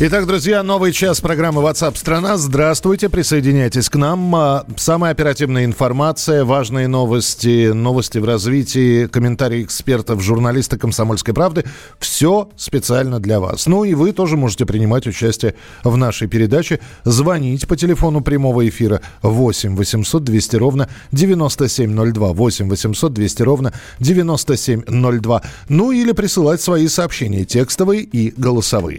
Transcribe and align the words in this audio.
Итак, 0.00 0.26
друзья, 0.26 0.64
новый 0.64 0.90
час 0.90 1.20
программы 1.20 1.62
WhatsApp 1.62 1.96
страна. 1.96 2.36
Здравствуйте, 2.36 3.08
присоединяйтесь 3.08 3.88
к 3.88 3.94
нам. 3.94 4.34
А, 4.34 4.66
самая 4.76 5.12
оперативная 5.12 5.64
информация, 5.64 6.44
важные 6.44 6.88
новости, 6.88 7.70
новости 7.70 8.18
в 8.18 8.24
развитии, 8.24 9.06
комментарии 9.06 9.62
экспертов, 9.62 10.20
журналисты 10.20 10.78
«Комсомольской 10.78 11.32
правды». 11.32 11.64
Все 12.00 12.48
специально 12.56 13.20
для 13.20 13.38
вас. 13.38 13.68
Ну 13.68 13.84
и 13.84 13.94
вы 13.94 14.10
тоже 14.10 14.36
можете 14.36 14.66
принимать 14.66 15.06
участие 15.06 15.54
в 15.84 15.96
нашей 15.96 16.26
передаче. 16.26 16.80
Звонить 17.04 17.68
по 17.68 17.76
телефону 17.76 18.20
прямого 18.20 18.68
эфира 18.68 19.00
8 19.22 19.76
800 19.76 20.24
200 20.24 20.56
ровно 20.56 20.88
9702. 21.12 22.32
8 22.32 22.68
800 22.68 23.12
200 23.12 23.42
ровно 23.42 23.72
9702. 24.00 25.42
Ну 25.68 25.92
или 25.92 26.10
присылать 26.10 26.60
свои 26.60 26.88
сообщения 26.88 27.44
текстовые 27.44 28.02
и 28.02 28.34
голосовые. 28.36 28.98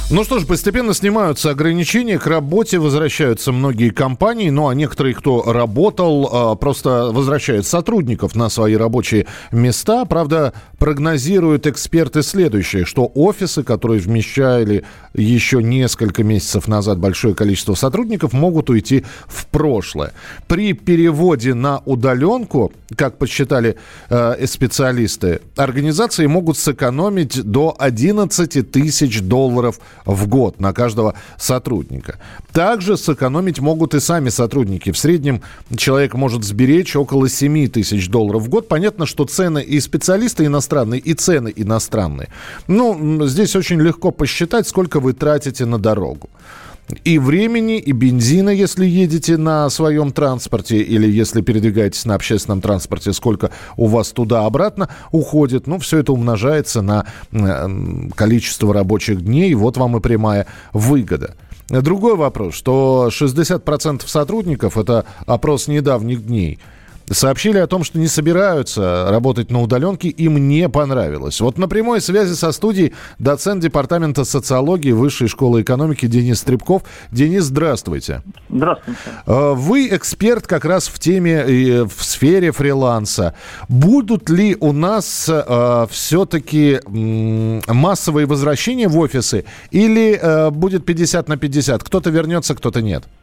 Ну 0.13 0.25
что 0.25 0.39
ж, 0.39 0.45
постепенно 0.45 0.93
снимаются 0.93 1.51
ограничения, 1.51 2.19
к 2.19 2.27
работе 2.27 2.79
возвращаются 2.79 3.53
многие 3.53 3.91
компании, 3.91 4.49
ну 4.49 4.67
а 4.67 4.75
некоторые, 4.75 5.15
кто 5.15 5.41
работал, 5.53 6.29
а, 6.51 6.55
просто 6.55 7.11
возвращают 7.13 7.65
сотрудников 7.65 8.35
на 8.35 8.49
свои 8.49 8.75
рабочие 8.75 9.27
места. 9.53 10.03
Правда, 10.03 10.51
прогнозируют 10.79 11.65
эксперты 11.65 12.23
следующее, 12.23 12.83
что 12.83 13.09
офисы, 13.15 13.63
которые 13.63 14.01
вмещали 14.01 14.83
еще 15.13 15.63
несколько 15.63 16.25
месяцев 16.25 16.67
назад 16.67 16.99
большое 16.99 17.33
количество 17.33 17.75
сотрудников, 17.75 18.33
могут 18.33 18.69
уйти 18.69 19.05
в 19.27 19.45
прошлое. 19.45 20.11
При 20.47 20.73
переводе 20.73 21.53
на 21.53 21.79
удаленку, 21.85 22.73
как 22.97 23.17
подсчитали 23.17 23.77
э, 24.09 24.45
специалисты, 24.45 25.39
организации 25.55 26.25
могут 26.25 26.57
сэкономить 26.57 27.41
до 27.43 27.73
11 27.79 28.71
тысяч 28.71 29.21
долларов 29.21 29.79
в 30.05 30.27
год 30.27 30.59
на 30.59 30.73
каждого 30.73 31.15
сотрудника. 31.37 32.19
Также 32.51 32.97
сэкономить 32.97 33.59
могут 33.59 33.93
и 33.93 33.99
сами 33.99 34.29
сотрудники. 34.29 34.91
В 34.91 34.97
среднем 34.97 35.41
человек 35.75 36.13
может 36.13 36.43
сберечь 36.43 36.95
около 36.95 37.29
7 37.29 37.67
тысяч 37.69 38.09
долларов 38.09 38.43
в 38.43 38.49
год. 38.49 38.67
Понятно, 38.67 39.05
что 39.05 39.25
цены 39.25 39.63
и 39.63 39.79
специалисты 39.79 40.45
иностранные, 40.45 40.99
и 40.99 41.13
цены 41.13 41.53
иностранные. 41.55 42.29
Ну, 42.67 43.25
здесь 43.27 43.55
очень 43.55 43.79
легко 43.79 44.11
посчитать, 44.11 44.67
сколько 44.67 44.99
вы 44.99 45.13
тратите 45.13 45.65
на 45.65 45.77
дорогу 45.77 46.29
и 47.03 47.19
времени, 47.19 47.77
и 47.77 47.91
бензина, 47.91 48.49
если 48.49 48.85
едете 48.85 49.37
на 49.37 49.69
своем 49.69 50.11
транспорте 50.11 50.77
или 50.77 51.09
если 51.09 51.41
передвигаетесь 51.41 52.05
на 52.05 52.15
общественном 52.15 52.61
транспорте, 52.61 53.13
сколько 53.13 53.51
у 53.77 53.87
вас 53.87 54.11
туда-обратно 54.11 54.89
уходит. 55.11 55.67
Ну, 55.67 55.79
все 55.79 55.99
это 55.99 56.13
умножается 56.13 56.81
на 56.81 57.05
количество 58.15 58.73
рабочих 58.73 59.23
дней, 59.23 59.53
вот 59.53 59.77
вам 59.77 59.97
и 59.97 59.99
прямая 59.99 60.47
выгода. 60.73 61.35
Другой 61.69 62.15
вопрос, 62.15 62.53
что 62.55 63.09
60% 63.11 64.07
сотрудников, 64.07 64.77
это 64.77 65.05
опрос 65.25 65.67
недавних 65.67 66.25
дней– 66.25 66.59
сообщили 67.11 67.57
о 67.57 67.67
том, 67.67 67.83
что 67.83 67.99
не 67.99 68.07
собираются 68.07 69.07
работать 69.09 69.51
на 69.51 69.61
удаленке, 69.61 70.09
им 70.09 70.47
не 70.47 70.69
понравилось. 70.69 71.41
Вот 71.41 71.57
на 71.57 71.67
прямой 71.67 72.01
связи 72.01 72.33
со 72.33 72.51
студией 72.51 72.93
доцент 73.19 73.61
Департамента 73.61 74.23
социологии 74.23 74.91
Высшей 74.91 75.27
школы 75.27 75.61
экономики 75.61 76.07
Денис 76.07 76.39
Стребков. 76.39 76.83
Денис, 77.11 77.43
здравствуйте. 77.43 78.21
Здравствуйте. 78.49 78.99
Э, 79.25 79.53
вы 79.53 79.87
эксперт 79.91 80.47
как 80.47 80.65
раз 80.65 80.87
в 80.87 80.99
теме, 80.99 81.83
в 81.85 82.03
сфере 82.03 82.51
фриланса. 82.51 83.35
Будут 83.69 84.29
ли 84.29 84.57
у 84.59 84.71
нас 84.71 85.27
э, 85.29 85.87
все-таки 85.89 86.79
массовые 87.67 88.25
возвращения 88.25 88.87
в 88.87 88.97
офисы 88.97 89.45
или 89.71 90.19
э, 90.21 90.49
будет 90.49 90.85
50 90.85 91.27
на 91.27 91.37
50? 91.37 91.83
Кто-то 91.83 92.09
вернется, 92.09 92.55
кто-то 92.55 92.81
нет? 92.81 93.03
Э, 93.05 93.20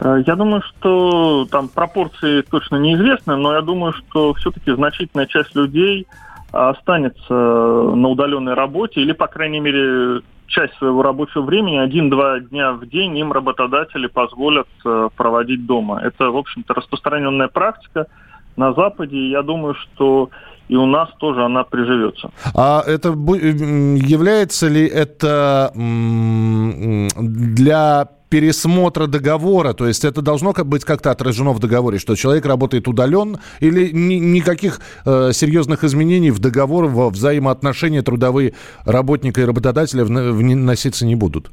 я 0.00 0.36
думаю, 0.36 0.62
что 0.62 1.46
там 1.50 1.68
пропорции 1.68 2.42
точно 2.42 2.76
неизвестны, 2.76 3.36
но 3.36 3.54
я 3.54 3.62
думаю, 3.62 3.92
что 3.92 4.34
все-таки 4.34 4.72
значительная 4.72 5.26
часть 5.26 5.54
людей 5.54 6.06
останется 6.52 7.32
на 7.32 8.08
удаленной 8.08 8.54
работе 8.54 9.00
или, 9.00 9.12
по 9.12 9.26
крайней 9.26 9.60
мере, 9.60 10.22
часть 10.46 10.74
своего 10.78 11.02
рабочего 11.02 11.42
времени, 11.42 11.76
один-два 11.76 12.40
дня 12.40 12.72
в 12.72 12.86
день 12.86 13.16
им 13.18 13.32
работодатели 13.32 14.06
позволят 14.06 14.68
э, 14.84 15.08
проводить 15.14 15.66
дома. 15.66 16.00
Это, 16.02 16.30
в 16.30 16.36
общем-то, 16.36 16.74
распространенная 16.74 17.48
практика 17.48 18.06
на 18.56 18.72
Западе. 18.72 19.16
И 19.16 19.30
я 19.30 19.42
думаю, 19.42 19.74
что 19.74 20.30
и 20.68 20.76
у 20.76 20.86
нас 20.86 21.10
тоже 21.18 21.44
она 21.44 21.64
приживется. 21.64 22.30
А 22.54 22.82
это 22.86 23.10
является 23.10 24.68
ли 24.68 24.86
это 24.86 25.70
для 25.74 28.08
пересмотра 28.28 29.06
договора? 29.06 29.72
То 29.72 29.86
есть 29.86 30.04
это 30.04 30.22
должно 30.22 30.52
быть 30.52 30.84
как-то 30.84 31.10
отражено 31.10 31.52
в 31.52 31.58
договоре, 31.58 31.98
что 31.98 32.14
человек 32.16 32.46
работает 32.46 32.88
удаленно 32.88 33.40
или 33.60 33.90
ни, 33.92 34.14
никаких 34.14 34.80
э, 35.04 35.32
серьезных 35.32 35.84
изменений 35.84 36.30
в 36.30 36.38
договор, 36.38 36.86
во 36.86 37.10
взаимоотношения 37.10 38.02
трудовые 38.02 38.54
работника 38.84 39.40
и 39.40 39.44
работодателя 39.44 40.04
вноситься 40.04 41.06
не 41.06 41.16
будут? 41.16 41.50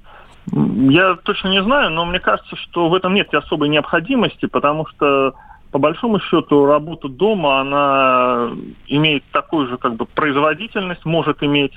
Я 0.52 1.18
точно 1.24 1.50
не 1.50 1.64
знаю, 1.64 1.91
но 1.91 2.06
мне 2.06 2.19
кажется, 2.19 2.56
что 2.56 2.90
в 2.90 2.94
этом 2.94 3.16
нет 3.16 3.34
особой 3.34 3.69
необходимости, 3.69 4.46
потому 4.46 4.85
что 4.88 5.34
по 5.72 5.80
большому 5.80 6.22
счету 6.22 6.66
работа 6.66 7.09
дома, 7.09 7.59
она 7.59 8.52
имеет 8.88 9.25
такую 9.34 9.68
же 9.68 9.78
как 9.78 9.96
бы 9.96 10.06
производительность, 10.06 11.03
может 11.03 11.44
иметь, 11.44 11.74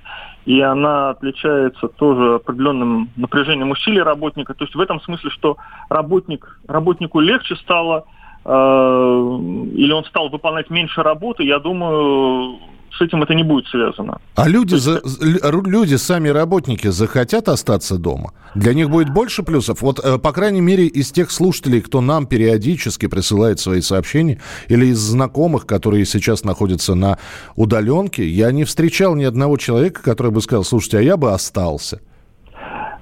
и 0.48 0.62
она 0.62 1.10
отличается 1.10 1.88
тоже 1.88 2.36
определенным 2.36 3.10
напряжением 3.16 3.70
усилий 3.70 4.00
работника. 4.00 4.54
То 4.54 4.64
есть 4.64 4.74
в 4.74 4.80
этом 4.80 4.98
смысле, 5.02 5.28
что 5.28 5.58
работник, 5.90 6.58
работнику 6.66 7.20
легче 7.20 7.54
стало, 7.56 8.06
э, 8.46 8.48
или 8.48 9.92
он 9.92 10.06
стал 10.06 10.30
выполнять 10.30 10.70
меньше 10.70 11.02
работы, 11.02 11.42
я 11.42 11.58
думаю, 11.58 12.60
с 12.92 13.00
этим 13.00 13.22
это 13.22 13.34
не 13.34 13.42
будет 13.42 13.66
связано. 13.66 14.18
А 14.34 14.48
люди, 14.48 14.74
за, 14.74 15.00
люди, 15.20 15.96
сами 15.96 16.28
работники, 16.28 16.88
захотят 16.88 17.48
остаться 17.48 17.98
дома? 17.98 18.32
Для 18.54 18.74
них 18.74 18.90
будет 18.90 19.10
больше 19.10 19.42
плюсов? 19.42 19.82
Вот, 19.82 19.98
э, 19.98 20.18
по 20.18 20.32
крайней 20.32 20.60
мере, 20.60 20.86
из 20.86 21.12
тех 21.12 21.30
слушателей, 21.30 21.80
кто 21.80 22.00
нам 22.00 22.26
периодически 22.26 23.06
присылает 23.06 23.60
свои 23.60 23.80
сообщения, 23.80 24.40
или 24.68 24.86
из 24.86 24.98
знакомых, 24.98 25.66
которые 25.66 26.04
сейчас 26.04 26.44
находятся 26.44 26.94
на 26.94 27.18
удаленке, 27.56 28.26
я 28.26 28.50
не 28.52 28.64
встречал 28.64 29.14
ни 29.14 29.24
одного 29.24 29.56
человека, 29.56 30.02
который 30.02 30.32
бы 30.32 30.40
сказал, 30.40 30.64
слушайте, 30.64 30.98
а 30.98 31.02
я 31.02 31.16
бы 31.16 31.32
остался. 31.32 32.00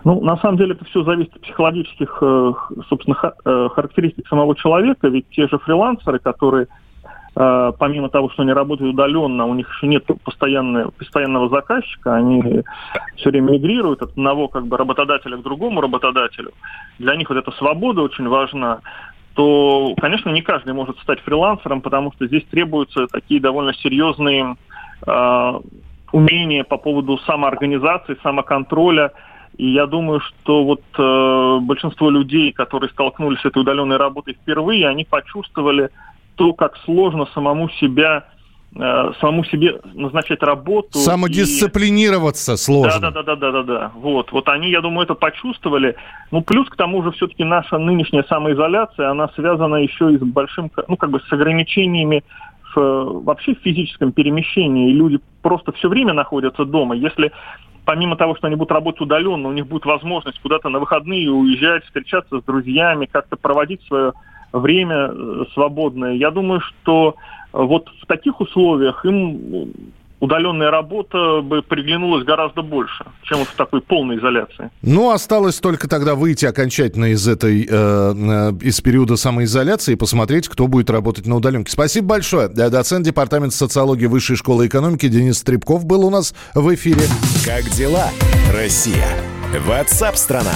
Ну, 0.04 0.20
на 0.20 0.36
самом 0.36 0.56
деле 0.56 0.74
это 0.74 0.84
все 0.84 1.02
зависит 1.02 1.34
от 1.34 1.42
психологических, 1.42 2.18
э, 2.22 2.52
собственно, 2.88 3.16
э, 3.44 3.68
характеристик 3.74 4.28
самого 4.28 4.54
человека, 4.54 5.08
ведь 5.08 5.28
те 5.30 5.48
же 5.48 5.58
фрилансеры, 5.58 6.20
которые 6.20 6.68
помимо 7.36 8.08
того, 8.08 8.30
что 8.30 8.42
они 8.42 8.52
работают 8.52 8.94
удаленно, 8.94 9.44
у 9.44 9.54
них 9.54 9.70
еще 9.70 9.86
нет 9.86 10.06
постоянного, 10.24 10.90
постоянного 10.90 11.50
заказчика, 11.50 12.14
они 12.14 12.62
все 13.16 13.30
время 13.30 13.52
мигрируют 13.52 14.00
от 14.00 14.12
одного 14.12 14.48
как 14.48 14.66
бы 14.66 14.78
работодателя 14.78 15.36
к 15.36 15.42
другому 15.42 15.82
работодателю. 15.82 16.52
Для 16.98 17.14
них 17.14 17.28
вот 17.28 17.36
эта 17.36 17.50
свобода 17.52 18.00
очень 18.00 18.26
важна 18.26 18.80
то, 19.36 19.94
конечно, 20.00 20.30
не 20.30 20.40
каждый 20.40 20.72
может 20.72 20.98
стать 21.00 21.20
фрилансером, 21.20 21.82
потому 21.82 22.10
что 22.12 22.26
здесь 22.26 22.44
требуются 22.50 23.06
такие 23.06 23.38
довольно 23.38 23.74
серьезные 23.74 24.56
э, 25.06 25.60
умения 26.12 26.64
по 26.64 26.78
поводу 26.78 27.18
самоорганизации, 27.18 28.16
самоконтроля. 28.22 29.12
И 29.58 29.68
я 29.68 29.86
думаю, 29.86 30.20
что 30.20 30.64
вот 30.64 30.82
э, 30.96 31.58
большинство 31.60 32.08
людей, 32.08 32.52
которые 32.52 32.88
столкнулись 32.90 33.40
с 33.40 33.44
этой 33.44 33.60
удаленной 33.60 33.98
работой 33.98 34.34
впервые, 34.34 34.88
они 34.88 35.04
почувствовали 35.04 35.90
то, 36.36 36.52
как 36.52 36.76
сложно 36.84 37.26
самому 37.34 37.68
себя 37.70 38.26
э, 38.74 39.12
самому 39.20 39.44
себе 39.44 39.80
назначать 39.94 40.42
работу. 40.42 40.98
Самодисциплинироваться 40.98 42.54
и... 42.54 42.56
сложно. 42.56 43.10
Да, 43.10 43.22
да, 43.22 43.22
да, 43.22 43.36
да, 43.36 43.52
да, 43.52 43.62
да. 43.62 43.92
Вот, 43.94 44.32
вот 44.32 44.48
они, 44.48 44.70
я 44.70 44.80
думаю, 44.80 45.04
это 45.04 45.14
почувствовали. 45.14 45.96
Ну, 46.30 46.42
плюс 46.42 46.68
к 46.68 46.76
тому 46.76 47.02
же 47.02 47.10
все-таки 47.12 47.44
наша 47.44 47.78
нынешняя 47.78 48.24
самоизоляция, 48.28 49.10
она 49.10 49.28
связана 49.34 49.76
еще 49.76 50.12
и 50.12 50.18
с 50.18 50.22
большим, 50.22 50.70
ну, 50.88 50.96
как 50.96 51.10
бы 51.10 51.20
с 51.20 51.32
ограничениями 51.32 52.22
в, 52.74 53.22
вообще 53.24 53.54
в 53.54 53.60
физическом 53.60 54.12
перемещении. 54.12 54.90
И 54.90 54.94
люди 54.94 55.18
просто 55.42 55.72
все 55.72 55.88
время 55.88 56.12
находятся 56.12 56.64
дома. 56.64 56.94
Если 56.94 57.32
помимо 57.86 58.16
того, 58.16 58.36
что 58.36 58.48
они 58.48 58.56
будут 58.56 58.72
работать 58.72 59.00
удаленно, 59.00 59.48
у 59.48 59.52
них 59.52 59.66
будет 59.66 59.86
возможность 59.86 60.38
куда-то 60.40 60.68
на 60.68 60.80
выходные 60.80 61.30
уезжать, 61.30 61.84
встречаться 61.84 62.40
с 62.40 62.44
друзьями, 62.44 63.06
как-то 63.06 63.36
проводить 63.36 63.80
свое 63.86 64.12
время 64.58 65.10
э, 65.10 65.44
свободное. 65.54 66.14
Я 66.14 66.30
думаю, 66.30 66.60
что 66.60 67.16
вот 67.52 67.88
в 68.02 68.06
таких 68.06 68.40
условиях 68.40 69.04
им 69.04 69.72
удаленная 70.20 70.70
работа 70.70 71.40
бы 71.42 71.62
приглянулась 71.62 72.24
гораздо 72.24 72.62
больше, 72.62 73.04
чем 73.24 73.44
в 73.44 73.52
такой 73.52 73.80
полной 73.80 74.18
изоляции. 74.18 74.70
Ну, 74.82 75.10
осталось 75.10 75.60
только 75.60 75.88
тогда 75.88 76.14
выйти 76.14 76.46
окончательно 76.46 77.06
из 77.06 77.26
этой, 77.28 77.66
э, 77.68 77.68
э, 77.70 78.52
из 78.62 78.80
периода 78.80 79.16
самоизоляции 79.16 79.92
и 79.92 79.96
посмотреть, 79.96 80.48
кто 80.48 80.66
будет 80.66 80.90
работать 80.90 81.26
на 81.26 81.36
удаленке. 81.36 81.70
Спасибо 81.70 82.08
большое. 82.08 82.48
Доцент 82.48 83.04
Департамента 83.04 83.56
социологии 83.56 84.06
Высшей 84.06 84.36
школы 84.36 84.66
экономики 84.66 85.08
Денис 85.08 85.38
Стребков 85.38 85.84
был 85.84 86.04
у 86.04 86.10
нас 86.10 86.34
в 86.54 86.74
эфире. 86.74 87.02
Как 87.44 87.64
дела, 87.70 88.08
Россия? 88.52 89.06
Ватсап-страна! 89.66 90.54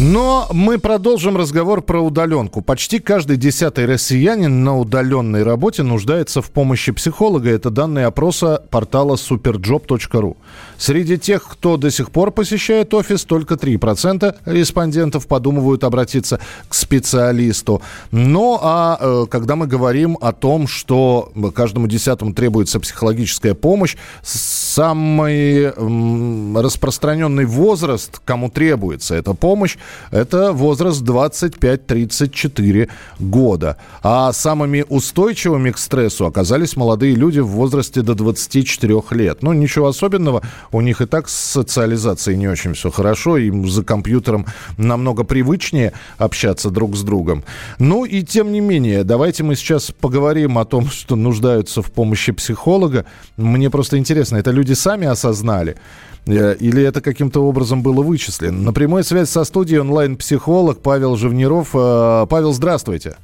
Но 0.00 0.48
мы 0.50 0.78
продолжим 0.78 1.36
разговор 1.36 1.80
про 1.80 2.00
удаленку. 2.00 2.62
Почти 2.62 2.98
каждый 2.98 3.36
десятый 3.36 3.86
россиянин 3.86 4.64
на 4.64 4.76
удаленной 4.76 5.44
работе 5.44 5.84
нуждается 5.84 6.42
в 6.42 6.50
помощи 6.50 6.90
психолога. 6.90 7.48
Это 7.50 7.70
данные 7.70 8.06
опроса 8.06 8.64
портала 8.70 9.14
superjob.ru. 9.14 10.36
Среди 10.78 11.16
тех, 11.16 11.46
кто 11.46 11.76
до 11.76 11.92
сих 11.92 12.10
пор 12.10 12.32
посещает 12.32 12.92
офис, 12.92 13.24
только 13.24 13.54
3% 13.54 14.34
респондентов 14.46 15.28
подумывают 15.28 15.84
обратиться 15.84 16.40
к 16.68 16.74
специалисту. 16.74 17.80
Ну 18.10 18.58
а 18.60 18.98
э, 19.00 19.26
когда 19.30 19.54
мы 19.54 19.68
говорим 19.68 20.18
о 20.20 20.32
том, 20.32 20.66
что 20.66 21.30
каждому 21.54 21.86
десятому 21.86 22.34
требуется 22.34 22.80
психологическая 22.80 23.54
помощь, 23.54 23.96
самый 24.22 25.70
распространенный 26.60 27.44
возраст, 27.44 28.20
кому 28.24 28.50
требуется 28.50 29.14
эта 29.14 29.34
помощь, 29.34 29.76
это 30.10 30.52
возраст 30.52 31.02
25-34 31.02 32.90
года. 33.18 33.76
А 34.02 34.32
самыми 34.32 34.84
устойчивыми 34.88 35.70
к 35.70 35.78
стрессу 35.78 36.26
оказались 36.26 36.76
молодые 36.76 37.14
люди 37.14 37.40
в 37.40 37.48
возрасте 37.48 38.02
до 38.02 38.14
24 38.14 39.02
лет. 39.10 39.42
Ну, 39.42 39.52
ничего 39.52 39.88
особенного, 39.88 40.42
у 40.72 40.80
них 40.80 41.00
и 41.00 41.06
так 41.06 41.28
с 41.28 41.34
социализацией 41.34 42.36
не 42.36 42.48
очень 42.48 42.74
все 42.74 42.90
хорошо, 42.90 43.36
им 43.36 43.68
за 43.68 43.82
компьютером 43.84 44.46
намного 44.76 45.24
привычнее 45.24 45.92
общаться 46.18 46.70
друг 46.70 46.96
с 46.96 47.02
другом. 47.02 47.44
Ну 47.78 48.04
и 48.04 48.22
тем 48.22 48.52
не 48.52 48.60
менее, 48.60 49.04
давайте 49.04 49.42
мы 49.42 49.56
сейчас 49.56 49.90
поговорим 49.90 50.58
о 50.58 50.64
том, 50.64 50.88
что 50.90 51.16
нуждаются 51.16 51.82
в 51.82 51.90
помощи 51.90 52.32
психолога. 52.32 53.04
Мне 53.36 53.70
просто 53.70 53.98
интересно, 53.98 54.36
это 54.36 54.50
люди 54.50 54.72
сами 54.72 55.06
осознали? 55.06 55.76
Э, 56.26 56.56
или 56.58 56.82
это 56.82 57.00
каким-то 57.00 57.40
образом 57.40 57.82
было 57.82 58.02
вычислено? 58.02 58.58
На 58.58 58.72
прямой 58.72 59.04
связь 59.04 59.30
со 59.30 59.44
студией 59.44 59.73
онлайн-психолог 59.80 60.80
Павел 60.80 61.16
Живниров. 61.16 61.70
Э, 61.74 62.26
Павел, 62.28 62.52
здравствуйте. 62.52 63.16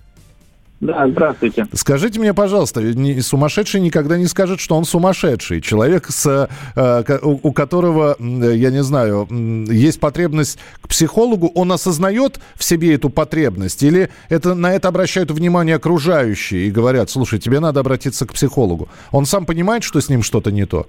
Да, 0.80 1.06
здравствуйте. 1.06 1.66
Скажите 1.74 2.18
мне, 2.18 2.32
пожалуйста, 2.32 2.80
сумасшедший 3.20 3.82
никогда 3.82 4.16
не 4.16 4.26
скажет, 4.26 4.60
что 4.60 4.76
он 4.76 4.86
сумасшедший. 4.86 5.60
Человек, 5.60 6.06
с, 6.08 6.48
э, 6.74 7.18
у 7.22 7.52
которого, 7.52 8.16
я 8.18 8.70
не 8.70 8.82
знаю, 8.82 9.28
есть 9.70 10.00
потребность 10.00 10.58
к 10.80 10.88
психологу, 10.88 11.48
он 11.54 11.70
осознает 11.70 12.40
в 12.54 12.64
себе 12.64 12.94
эту 12.94 13.10
потребность? 13.10 13.82
Или 13.82 14.08
это, 14.30 14.54
на 14.54 14.72
это 14.72 14.88
обращают 14.88 15.30
внимание 15.30 15.76
окружающие 15.76 16.66
и 16.66 16.70
говорят, 16.70 17.10
слушай, 17.10 17.38
тебе 17.38 17.60
надо 17.60 17.80
обратиться 17.80 18.24
к 18.24 18.32
психологу? 18.32 18.88
Он 19.10 19.26
сам 19.26 19.44
понимает, 19.44 19.82
что 19.84 20.00
с 20.00 20.08
ним 20.08 20.22
что-то 20.22 20.50
не 20.50 20.64
то? 20.64 20.86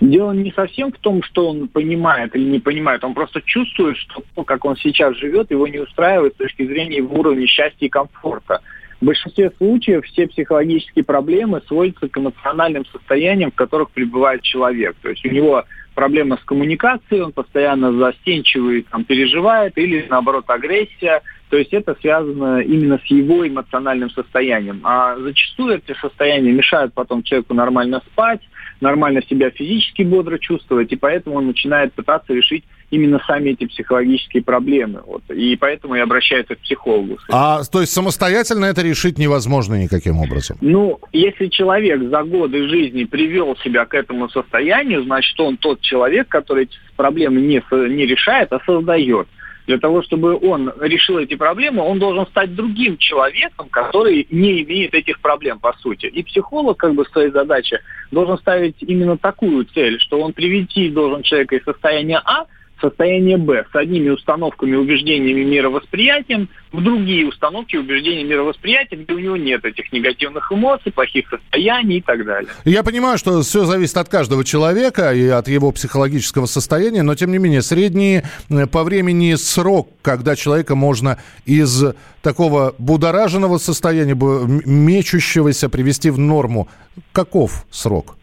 Дело 0.00 0.32
не 0.32 0.52
совсем 0.52 0.92
в 0.92 0.98
том, 0.98 1.22
что 1.22 1.48
он 1.48 1.68
понимает 1.68 2.34
или 2.36 2.44
не 2.44 2.60
понимает, 2.60 3.04
он 3.04 3.14
просто 3.14 3.40
чувствует, 3.42 3.96
что 3.96 4.22
то, 4.34 4.44
как 4.44 4.64
он 4.64 4.76
сейчас 4.76 5.16
живет, 5.16 5.50
его 5.50 5.66
не 5.66 5.78
устраивает 5.78 6.34
с 6.34 6.38
точки 6.38 6.66
зрения 6.66 6.98
его 6.98 7.18
уровня 7.18 7.46
счастья 7.46 7.86
и 7.86 7.88
комфорта. 7.88 8.60
В 9.00 9.04
большинстве 9.04 9.50
случаев 9.56 10.04
все 10.04 10.28
психологические 10.28 11.04
проблемы 11.04 11.60
сводятся 11.66 12.08
к 12.08 12.16
эмоциональным 12.16 12.86
состояниям, 12.86 13.50
в 13.50 13.54
которых 13.56 13.90
пребывает 13.90 14.42
человек. 14.42 14.94
То 15.02 15.08
есть 15.08 15.24
у 15.26 15.28
него 15.28 15.64
проблема 15.94 16.36
с 16.36 16.44
коммуникацией, 16.44 17.22
он 17.22 17.32
постоянно 17.32 17.92
застенчивый, 17.92 18.82
там, 18.82 19.04
переживает, 19.04 19.76
или 19.76 20.06
наоборот 20.08 20.44
агрессия. 20.48 21.20
То 21.50 21.56
есть 21.56 21.72
это 21.72 21.96
связано 22.00 22.60
именно 22.60 23.00
с 23.04 23.10
его 23.10 23.46
эмоциональным 23.46 24.10
состоянием. 24.10 24.80
А 24.84 25.16
зачастую 25.18 25.82
эти 25.84 25.98
состояния 25.98 26.52
мешают 26.52 26.94
потом 26.94 27.22
человеку 27.22 27.54
нормально 27.54 28.02
спать, 28.12 28.40
нормально 28.82 29.22
себя 29.28 29.50
физически 29.50 30.02
бодро 30.02 30.38
чувствовать, 30.38 30.92
и 30.92 30.96
поэтому 30.96 31.36
он 31.36 31.46
начинает 31.46 31.94
пытаться 31.94 32.34
решить 32.34 32.64
именно 32.90 33.18
сами 33.26 33.50
эти 33.50 33.64
психологические 33.66 34.42
проблемы. 34.42 35.00
Вот. 35.06 35.22
И 35.30 35.56
поэтому 35.56 35.94
и 35.94 36.00
обращается 36.00 36.54
к 36.54 36.58
психологу. 36.58 37.16
А 37.30 37.62
то 37.64 37.80
есть 37.80 37.92
самостоятельно 37.92 38.66
это 38.66 38.82
решить 38.82 39.18
невозможно 39.18 39.82
никаким 39.82 40.18
образом? 40.18 40.58
Ну, 40.60 40.98
если 41.12 41.46
человек 41.46 42.02
за 42.10 42.22
годы 42.22 42.68
жизни 42.68 43.04
привел 43.04 43.56
себя 43.64 43.86
к 43.86 43.94
этому 43.94 44.28
состоянию, 44.28 45.02
значит, 45.04 45.40
он 45.40 45.56
тот 45.56 45.80
человек, 45.80 46.28
который 46.28 46.64
эти 46.64 46.76
проблемы 46.96 47.40
не, 47.40 47.62
не 47.88 48.06
решает, 48.06 48.52
а 48.52 48.60
создает. 48.66 49.26
Для 49.66 49.78
того, 49.78 50.02
чтобы 50.02 50.36
он 50.36 50.72
решил 50.80 51.18
эти 51.18 51.36
проблемы, 51.36 51.82
он 51.82 51.98
должен 51.98 52.26
стать 52.26 52.54
другим 52.54 52.96
человеком, 52.98 53.68
который 53.70 54.26
не 54.30 54.62
имеет 54.62 54.94
этих 54.94 55.20
проблем, 55.20 55.60
по 55.60 55.72
сути. 55.78 56.06
И 56.06 56.22
психолог, 56.22 56.78
как 56.78 56.94
бы, 56.94 57.04
своей 57.06 57.30
задачей 57.30 57.78
должен 58.10 58.38
ставить 58.38 58.76
именно 58.80 59.16
такую 59.16 59.64
цель, 59.66 60.00
что 60.00 60.20
он 60.20 60.32
привести 60.32 60.90
должен 60.90 61.22
человека 61.22 61.56
из 61.56 61.64
состояния 61.64 62.20
А 62.24 62.46
состояние 62.82 63.38
Б 63.38 63.64
с 63.72 63.74
одними 63.74 64.10
установками, 64.10 64.74
убеждениями, 64.74 65.44
мировосприятием, 65.44 66.48
в 66.72 66.82
другие 66.82 67.26
установки, 67.26 67.76
убеждения, 67.76 68.24
мировосприятия, 68.24 68.96
где 68.96 69.14
у 69.14 69.18
него 69.18 69.36
нет 69.36 69.64
этих 69.64 69.92
негативных 69.92 70.50
эмоций, 70.50 70.92
плохих 70.92 71.28
состояний 71.28 71.98
и 71.98 72.00
так 72.00 72.24
далее. 72.24 72.50
Я 72.64 72.82
понимаю, 72.82 73.18
что 73.18 73.40
все 73.42 73.64
зависит 73.64 73.96
от 73.96 74.08
каждого 74.08 74.44
человека 74.44 75.12
и 75.12 75.28
от 75.28 75.48
его 75.48 75.70
психологического 75.72 76.46
состояния, 76.46 77.02
но 77.02 77.14
тем 77.14 77.30
не 77.30 77.38
менее 77.38 77.62
средний 77.62 78.22
э, 78.50 78.66
по 78.66 78.82
времени 78.82 79.34
срок, 79.34 79.88
когда 80.02 80.34
человека 80.34 80.74
можно 80.74 81.18
из 81.46 81.84
такого 82.22 82.74
будораженного 82.78 83.58
состояния, 83.58 84.14
мечущегося 84.14 85.68
привести 85.68 86.10
в 86.10 86.18
норму, 86.18 86.68
каков 87.12 87.64
срок? 87.70 88.16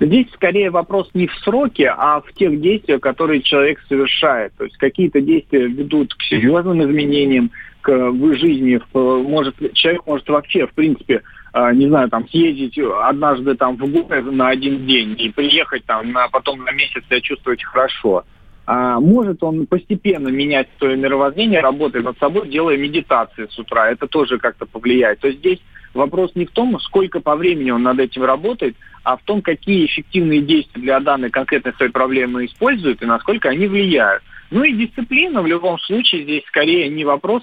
Здесь 0.00 0.28
скорее 0.32 0.70
вопрос 0.70 1.10
не 1.12 1.26
в 1.26 1.34
сроке, 1.44 1.92
а 1.94 2.22
в 2.22 2.32
тех 2.32 2.58
действиях, 2.58 3.02
которые 3.02 3.42
человек 3.42 3.78
совершает. 3.86 4.54
То 4.56 4.64
есть 4.64 4.78
какие-то 4.78 5.20
действия 5.20 5.66
ведут 5.66 6.14
к 6.14 6.22
серьезным 6.22 6.82
изменениям 6.82 7.50
к, 7.82 7.92
в 7.92 8.34
жизни. 8.36 8.80
Может, 8.94 9.56
человек 9.74 10.06
может 10.06 10.26
вообще, 10.30 10.66
в 10.66 10.72
принципе, 10.72 11.22
а, 11.52 11.74
не 11.74 11.86
знаю, 11.88 12.08
там 12.08 12.26
съездить 12.28 12.78
однажды 12.78 13.54
там 13.56 13.76
в 13.76 13.86
горы 13.90 14.22
на 14.22 14.48
один 14.48 14.86
день 14.86 15.16
и 15.18 15.28
приехать 15.28 15.84
там, 15.84 16.12
на, 16.12 16.28
потом 16.28 16.64
на 16.64 16.72
месяц 16.72 17.04
себя 17.04 17.20
чувствовать 17.20 17.62
хорошо. 17.62 18.24
А 18.64 19.00
может 19.00 19.42
он 19.42 19.66
постепенно 19.66 20.28
менять 20.28 20.68
свое 20.78 20.96
мировоззрение, 20.96 21.60
работая 21.60 22.02
над 22.02 22.18
собой, 22.18 22.48
делая 22.48 22.78
медитации 22.78 23.48
с 23.50 23.58
утра. 23.58 23.90
Это 23.90 24.06
тоже 24.06 24.38
как-то 24.38 24.64
повлияет. 24.64 25.18
То 25.20 25.28
есть 25.28 25.40
здесь 25.40 25.60
вопрос 25.94 26.32
не 26.34 26.46
в 26.46 26.50
том, 26.50 26.78
сколько 26.80 27.20
по 27.20 27.36
времени 27.36 27.70
он 27.70 27.82
над 27.82 27.98
этим 27.98 28.24
работает, 28.24 28.76
а 29.02 29.16
в 29.16 29.22
том, 29.22 29.42
какие 29.42 29.86
эффективные 29.86 30.40
действия 30.40 30.82
для 30.82 31.00
данной 31.00 31.30
конкретной 31.30 31.72
своей 31.74 31.92
проблемы 31.92 32.46
используют 32.46 33.02
и 33.02 33.06
насколько 33.06 33.48
они 33.48 33.66
влияют. 33.66 34.22
Ну 34.50 34.64
и 34.64 34.72
дисциплина 34.72 35.42
в 35.42 35.46
любом 35.46 35.78
случае 35.78 36.24
здесь 36.24 36.44
скорее 36.46 36.88
не 36.88 37.04
вопрос 37.04 37.42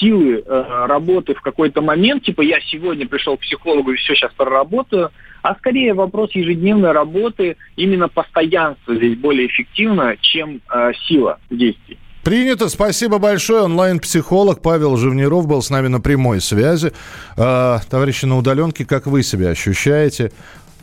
силы 0.00 0.42
э, 0.44 0.86
работы 0.86 1.34
в 1.34 1.40
какой-то 1.40 1.80
момент, 1.82 2.24
типа 2.24 2.42
я 2.42 2.60
сегодня 2.60 3.06
пришел 3.06 3.36
к 3.36 3.40
психологу 3.40 3.92
и 3.92 3.96
все 3.96 4.14
сейчас 4.14 4.32
проработаю, 4.32 5.10
а 5.42 5.54
скорее 5.54 5.94
вопрос 5.94 6.32
ежедневной 6.32 6.90
работы, 6.90 7.56
именно 7.76 8.08
постоянство 8.08 8.94
здесь 8.96 9.16
более 9.16 9.46
эффективно, 9.46 10.16
чем 10.20 10.60
э, 10.68 10.92
сила 11.06 11.38
действий. 11.48 11.96
Принято. 12.22 12.68
Спасибо 12.68 13.18
большое. 13.18 13.62
Онлайн-психолог 13.62 14.60
Павел 14.60 14.96
Живниров 14.96 15.46
был 15.46 15.62
с 15.62 15.70
нами 15.70 15.88
на 15.88 16.00
прямой 16.00 16.40
связи. 16.40 16.92
Э, 17.36 17.78
товарищи 17.88 18.24
на 18.26 18.36
удаленке, 18.36 18.84
как 18.84 19.06
вы 19.06 19.22
себя 19.22 19.50
ощущаете? 19.50 20.32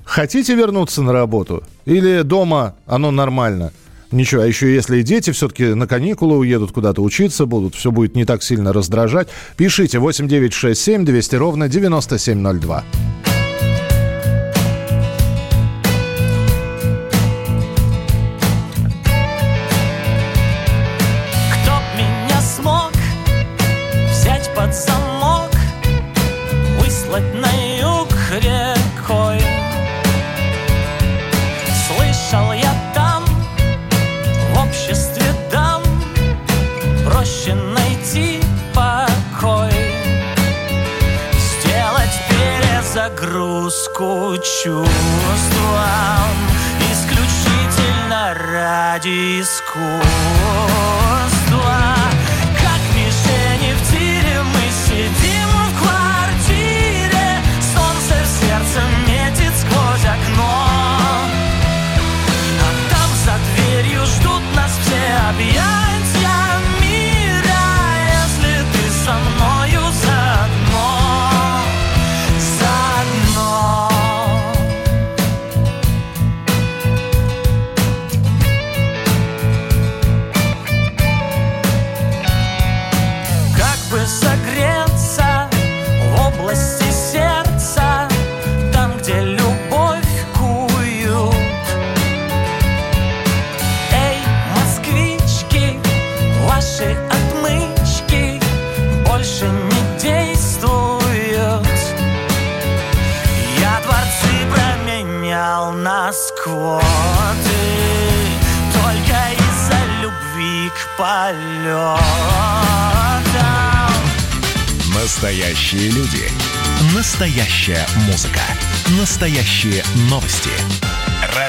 Хотите 0.03 0.55
вернуться 0.55 1.01
на 1.01 1.13
работу? 1.13 1.63
Или 1.85 2.21
дома 2.21 2.75
оно 2.85 3.11
нормально? 3.11 3.71
Ничего, 4.11 4.43
а 4.43 4.45
еще 4.45 4.73
если 4.73 4.99
и 4.99 5.03
дети 5.03 5.31
все-таки 5.31 5.73
на 5.73 5.87
каникулы 5.87 6.37
уедут 6.37 6.71
куда-то 6.71 7.01
учиться 7.01 7.45
будут, 7.45 7.75
все 7.75 7.91
будет 7.91 8.15
не 8.15 8.23
так 8.23 8.43
сильно 8.43 8.71
раздражать, 8.71 9.27
пишите 9.57 9.99
8967 9.99 11.03
200 11.03 11.35
ровно 11.35 11.67
9702. 11.67 12.83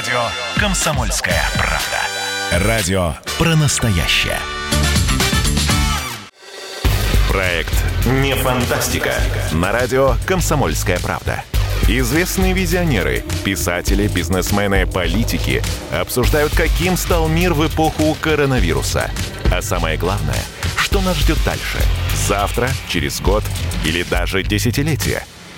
Радио 0.06 0.28
«Комсомольская 0.60 1.42
правда». 1.54 2.64
Радио 2.64 3.14
про 3.38 3.56
настоящее. 3.56 4.38
Проект 7.28 7.74
«Не 8.22 8.36
фантастика» 8.36 9.14
на 9.50 9.72
радио 9.72 10.14
«Комсомольская 10.24 11.00
правда». 11.00 11.42
Известные 11.88 12.52
визионеры, 12.52 13.24
писатели, 13.44 14.06
бизнесмены, 14.06 14.86
политики 14.86 15.64
обсуждают, 15.90 16.54
каким 16.54 16.96
стал 16.96 17.26
мир 17.26 17.52
в 17.54 17.66
эпоху 17.66 18.16
коронавируса– 18.20 19.10
а 19.52 19.62
самое 19.62 19.96
главное, 19.96 20.42
что 20.76 21.00
нас 21.00 21.16
ждет 21.16 21.38
дальше? 21.44 21.78
Завтра, 22.14 22.68
через 22.88 23.20
год 23.20 23.44
или 23.84 24.02
даже 24.02 24.42
десятилетие? 24.42 25.24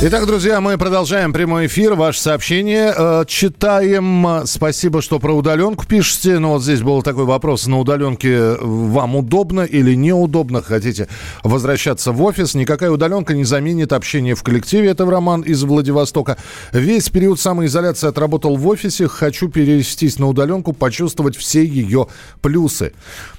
Итак, 0.00 0.26
друзья, 0.26 0.60
мы 0.60 0.78
продолжаем 0.78 1.32
прямой 1.32 1.66
эфир. 1.66 1.94
Ваше 1.94 2.20
сообщение 2.20 2.94
э, 2.96 3.24
читаем. 3.26 4.46
Спасибо, 4.46 5.02
что 5.02 5.18
про 5.18 5.32
удаленку 5.32 5.84
пишете. 5.86 6.34
Но 6.34 6.40
ну, 6.40 6.48
вот 6.50 6.62
здесь 6.62 6.82
был 6.82 7.02
такой 7.02 7.24
вопрос. 7.24 7.66
На 7.66 7.80
удаленке 7.80 8.54
вам 8.60 9.16
удобно 9.16 9.62
или 9.62 9.96
неудобно? 9.96 10.62
Хотите 10.62 11.08
возвращаться 11.42 12.12
в 12.12 12.22
офис? 12.22 12.54
Никакая 12.54 12.92
удаленка 12.92 13.34
не 13.34 13.42
заменит 13.42 13.92
общение 13.92 14.36
в 14.36 14.44
коллективе. 14.44 14.90
Это 14.90 15.04
Роман 15.04 15.40
из 15.40 15.64
Владивостока. 15.64 16.36
Весь 16.72 17.08
период 17.08 17.40
самоизоляции 17.40 18.06
отработал 18.06 18.56
в 18.56 18.68
офисе. 18.68 19.08
Хочу 19.08 19.48
перевестись 19.48 20.20
на 20.20 20.28
удаленку, 20.28 20.74
почувствовать 20.74 21.36
все 21.36 21.64
ее 21.64 22.06
плюсы. 22.40 22.92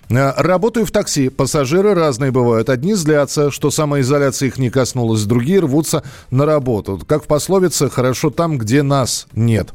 Э, 0.09 0.33
работаю 0.37 0.85
в 0.85 0.91
такси. 0.91 1.29
Пассажиры 1.29 1.93
разные 1.93 2.31
бывают. 2.31 2.69
Одни 2.69 2.93
злятся, 2.93 3.51
что 3.51 3.71
самоизоляция 3.71 4.47
их 4.47 4.57
не 4.57 4.69
коснулась. 4.69 5.23
Другие 5.23 5.59
рвутся 5.59 6.03
на 6.31 6.45
работу. 6.45 7.01
Как 7.07 7.23
в 7.23 7.27
пословице 7.27 7.89
«хорошо 7.89 8.29
там, 8.29 8.57
где 8.57 8.81
нас 8.83 9.27
нет». 9.33 9.69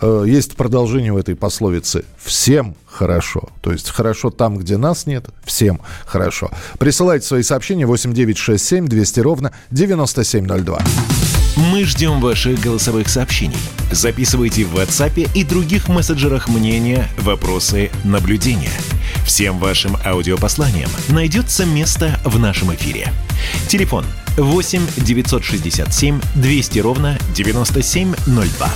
Э, 0.00 0.24
есть 0.26 0.56
продолжение 0.56 1.12
в 1.12 1.16
этой 1.16 1.36
пословице. 1.36 2.04
Всем 2.18 2.76
хорошо. 2.86 3.48
То 3.62 3.72
есть 3.72 3.90
хорошо 3.90 4.30
там, 4.30 4.58
где 4.58 4.76
нас 4.76 5.06
нет, 5.06 5.26
всем 5.44 5.80
хорошо. 6.06 6.50
Присылайте 6.78 7.26
свои 7.26 7.42
сообщения 7.42 7.86
8967 7.86 8.86
200 8.88 9.20
ровно 9.20 9.52
9702. 9.70 10.78
Мы 11.58 11.84
ждем 11.84 12.20
ваших 12.20 12.60
голосовых 12.60 13.08
сообщений. 13.08 13.58
Записывайте 13.90 14.64
в 14.64 14.76
WhatsApp 14.76 15.28
и 15.34 15.42
других 15.42 15.88
мессенджерах 15.88 16.48
мнения, 16.48 17.08
вопросы, 17.18 17.90
наблюдения. 18.04 18.70
Всем 19.26 19.58
вашим 19.58 19.96
аудиопосланиям 20.06 20.88
найдется 21.08 21.66
место 21.66 22.20
в 22.24 22.38
нашем 22.38 22.72
эфире. 22.76 23.12
Телефон 23.66 24.04
8 24.36 24.82
967 24.98 26.20
200 26.36 26.78
ровно 26.78 27.18
9702. 27.34 28.70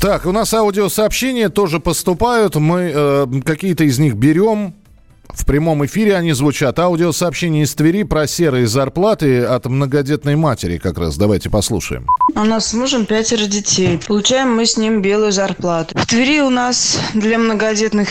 Так, 0.00 0.24
у 0.26 0.30
нас 0.30 0.54
аудиосообщения 0.54 1.48
тоже 1.48 1.80
поступают. 1.80 2.54
Мы 2.54 2.92
э, 2.94 3.26
какие-то 3.44 3.82
из 3.82 3.98
них 3.98 4.14
берем, 4.14 4.74
в 5.34 5.46
прямом 5.46 5.84
эфире 5.86 6.16
они 6.16 6.32
звучат. 6.32 6.78
Аудиосообщение 6.78 7.64
из 7.64 7.74
Твери 7.74 8.02
про 8.02 8.26
серые 8.26 8.66
зарплаты 8.66 9.42
от 9.44 9.66
многодетной 9.66 10.36
матери 10.36 10.78
как 10.78 10.98
раз. 10.98 11.16
Давайте 11.16 11.50
послушаем. 11.50 12.06
У 12.34 12.44
нас 12.44 12.68
с 12.68 12.74
мужем 12.74 13.06
пятеро 13.06 13.46
детей. 13.46 13.98
Получаем 14.06 14.54
мы 14.54 14.66
с 14.66 14.76
ним 14.76 15.02
белую 15.02 15.32
зарплату. 15.32 15.96
В 15.98 16.06
Твери 16.06 16.40
у 16.40 16.50
нас 16.50 16.98
для 17.14 17.38
многодетных 17.38 18.08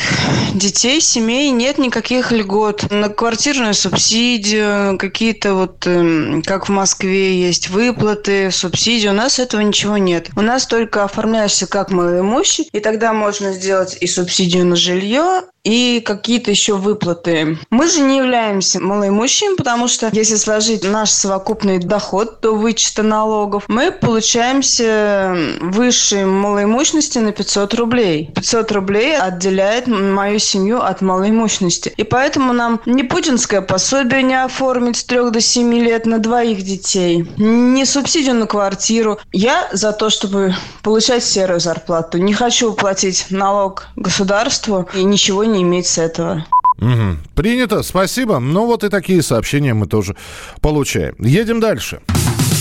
детей, 0.54 1.02
семей 1.02 1.50
нет 1.52 1.78
никаких 1.78 2.32
льгот. 2.32 2.92
На 2.92 3.10
квартирную 3.10 3.74
субсидию, 3.74 4.98
какие-то 4.98 5.54
вот, 5.54 5.88
эм, 5.88 6.42
как 6.44 6.70
в 6.70 6.72
Москве 6.72 7.40
есть 7.40 7.70
выплаты, 7.70 8.52
субсидии. 8.52 9.08
У 9.08 9.14
нас 9.14 9.40
этого 9.40 9.62
ничего 9.62 9.98
нет. 9.98 10.30
У 10.36 10.42
нас 10.42 10.66
только 10.68 11.04
оформляешься 11.04 11.68
как 11.68 11.92
малоимущий, 11.92 12.70
и 12.72 12.80
тогда 12.80 13.14
можно 13.14 13.54
сделать 13.54 13.98
и 14.00 14.08
субсидию 14.08 14.66
на 14.66 14.76
жилье, 14.76 15.44
и 15.64 16.02
какие-то 16.04 16.52
еще 16.52 16.76
выплаты. 16.76 17.58
Мы 17.70 17.88
же 17.88 18.02
не 18.02 18.18
являемся 18.18 18.80
малоимущими, 18.80 19.56
потому 19.56 19.88
что 19.88 20.10
если 20.12 20.36
сложить 20.36 20.84
наш 20.84 21.12
совокупный 21.12 21.80
доход 21.80 22.40
до 22.42 22.54
вычета 22.54 23.04
налогов, 23.04 23.66
мы 23.68 23.92
получаемся 23.92 25.36
выше 25.62 26.26
малоимущности 26.26 27.20
на 27.20 27.32
500 27.32 27.74
рублей. 27.76 28.32
500 28.36 28.72
рублей 28.72 29.18
отделяет 29.18 29.88
мою 29.88 30.40
семью 30.40 30.82
от 30.82 31.02
малоимущности. 31.02 31.94
И 31.98 32.04
поэтому 32.04 32.54
нам 32.54 32.82
не 32.86 33.04
путинское 33.04 33.62
пособие 33.62 34.24
не 34.24 34.42
оформить 34.42 34.98
с 34.98 35.04
3 35.04 35.32
до 35.32 35.42
7 35.42 35.74
лет 35.76 36.06
на 36.06 36.20
двоих 36.20 36.64
детей, 36.64 37.28
не 37.38 37.86
субсидию 37.86 38.36
на 38.36 38.48
квартиру. 38.48 39.20
Я 39.32 39.70
за 39.72 39.92
то, 39.92 40.10
чтобы 40.10 40.56
получать 40.82 41.24
серую 41.24 41.60
зарплату. 41.60 42.18
Не 42.18 42.34
хочу 42.34 42.74
платить 42.74 43.28
налог 43.30 43.88
государству 43.96 44.88
и 44.96 45.04
ничего 45.04 45.44
не 45.44 45.51
иметь 45.60 45.88
с 45.88 45.98
этого. 45.98 46.46
Угу. 46.80 47.18
Принято, 47.36 47.84
спасибо. 47.84 48.40
Ну 48.40 48.66
вот 48.66 48.84
и 48.84 48.90
такие 48.90 49.22
сообщения 49.22 49.74
мы 49.74 49.88
тоже 49.88 50.16
получаем. 50.62 51.16
Едем 51.20 51.60
дальше. 51.60 52.02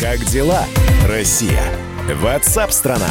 Как 0.01 0.25
дела, 0.27 0.65
Россия? 1.09 1.63
Ватсап-страна! 2.23 3.11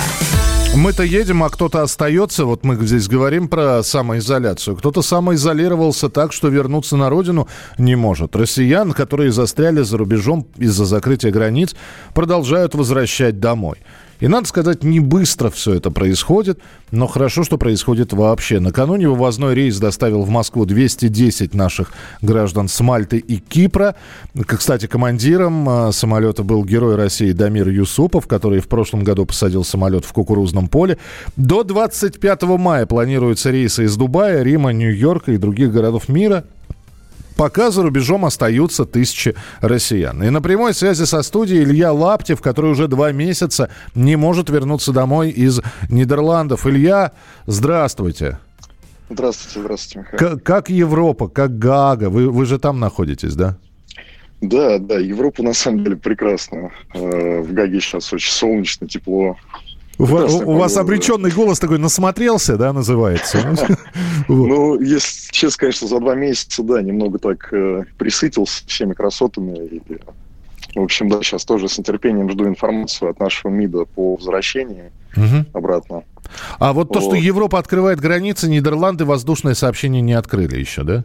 Мы-то 0.75 1.01
едем, 1.01 1.41
а 1.43 1.49
кто-то 1.49 1.81
остается. 1.81 2.45
Вот 2.45 2.63
мы 2.63 2.75
здесь 2.85 3.07
говорим 3.07 3.47
про 3.47 3.81
самоизоляцию. 3.81 4.75
Кто-то 4.77 5.01
самоизолировался 5.01 6.09
так, 6.09 6.31
что 6.31 6.47
вернуться 6.47 6.95
на 6.95 7.09
родину 7.09 7.47
не 7.79 7.95
может. 7.95 8.35
Россиян, 8.35 8.91
которые 8.93 9.31
застряли 9.31 9.81
за 9.81 9.97
рубежом 9.97 10.45
из-за 10.57 10.85
закрытия 10.85 11.31
границ, 11.31 11.75
продолжают 12.13 12.75
возвращать 12.75 13.39
домой. 13.39 13.79
И 14.19 14.27
надо 14.27 14.47
сказать, 14.47 14.83
не 14.83 14.99
быстро 14.99 15.49
все 15.49 15.75
это 15.75 15.91
происходит, 15.91 16.59
но 16.91 17.07
хорошо, 17.07 17.43
что 17.43 17.57
происходит 17.57 18.11
вообще. 18.11 18.59
Накануне 18.59 19.07
вывозной 19.07 19.53
рейс 19.53 19.77
доставил 19.77 20.23
в 20.23 20.29
Москву 20.29 20.65
210 20.65 21.53
наших 21.53 21.93
граждан 22.21 22.67
с 22.67 22.79
Мальты 22.81 23.17
и 23.17 23.37
Кипра. 23.37 23.95
Кстати, 24.45 24.87
командиром 24.87 25.69
а, 25.69 25.91
самолета 25.93 26.43
был 26.43 26.65
герой 26.65 26.95
России 26.95 27.31
Дамир 27.31 27.69
Юсупов, 27.69 28.27
который 28.27 28.59
в 28.59 28.67
прошлом 28.67 29.03
году 29.03 29.25
посадил 29.25 29.63
самолет 29.63 30.03
в 30.03 30.11
кукурузном 30.11 30.67
поле. 30.67 30.97
До 31.37 31.63
25 31.63 32.43
мая 32.43 32.85
планируются 32.85 33.51
рейсы 33.51 33.85
из 33.85 33.95
Дубая, 33.95 34.43
Рима, 34.43 34.73
Нью-Йорка 34.73 35.31
и 35.31 35.37
других 35.37 35.71
городов 35.71 36.09
мира. 36.09 36.43
Пока 37.39 37.71
за 37.71 37.83
рубежом 37.83 38.25
остаются 38.25 38.83
тысячи 38.83 39.33
россиян. 39.61 40.21
И 40.21 40.29
на 40.29 40.41
прямой 40.41 40.73
связи 40.73 41.05
со 41.05 41.21
студией 41.21 41.63
Илья 41.63 41.93
Лаптев, 41.93 42.41
который 42.41 42.71
уже 42.71 42.89
два 42.89 43.13
месяца 43.13 43.69
не 43.95 44.17
может 44.17 44.49
вернуться 44.49 44.91
домой 44.91 45.29
из 45.29 45.61
Нидерландов. 45.89 46.67
Илья, 46.67 47.13
здравствуйте. 47.45 48.39
Здравствуйте, 49.09 49.61
здравствуйте, 49.61 49.99
Михаил. 49.99 50.19
Как, 50.19 50.43
как 50.43 50.69
Европа, 50.69 51.29
как 51.29 51.57
Гага? 51.57 52.09
Вы, 52.09 52.29
вы 52.29 52.45
же 52.45 52.59
там 52.59 52.81
находитесь, 52.81 53.35
да? 53.35 53.57
Да, 54.41 54.77
да, 54.77 54.99
Европа 54.99 55.41
на 55.41 55.53
самом 55.53 55.85
деле 55.85 55.95
прекрасна. 55.95 56.71
Э, 56.93 57.39
в 57.39 57.53
Гаге 57.53 57.79
сейчас 57.79 58.11
очень 58.11 58.33
солнечно, 58.33 58.85
тепло. 58.85 59.37
У, 59.99 60.05
вас 60.05 60.77
обреченный 60.77 61.29
голос 61.29 61.59
такой 61.59 61.77
насмотрелся, 61.77 62.57
да, 62.57 62.73
называется. 62.73 63.55
Ну, 64.27 64.79
если 64.79 65.31
честно, 65.31 65.59
конечно, 65.59 65.87
за 65.87 65.99
два 65.99 66.15
месяца, 66.15 66.61
да, 66.61 66.81
немного 66.81 67.17
так 67.17 67.51
э, 67.51 67.83
присытился 67.97 68.63
всеми 68.67 68.93
красотами. 68.93 69.81
В 70.75 70.81
общем, 70.81 71.09
да, 71.09 71.21
сейчас 71.21 71.45
тоже 71.45 71.67
с 71.67 71.77
нетерпением 71.77 72.29
жду 72.29 72.45
информацию 72.45 73.09
от 73.09 73.19
нашего 73.19 73.51
МИДа 73.51 73.85
по 73.85 74.15
возвращении 74.15 74.91
обратно. 75.53 76.03
А 76.59 76.73
вот 76.73 76.93
то, 76.93 77.01
что. 77.01 77.15
Европа 77.15 77.59
открывает 77.59 77.99
границы, 77.99 78.47
Нидерланды 78.47 79.03
воздушное 79.03 79.55
сообщение 79.55 80.01
не 80.01 80.13
открыли 80.13 80.57
еще, 80.57 80.83
да? 80.83 81.03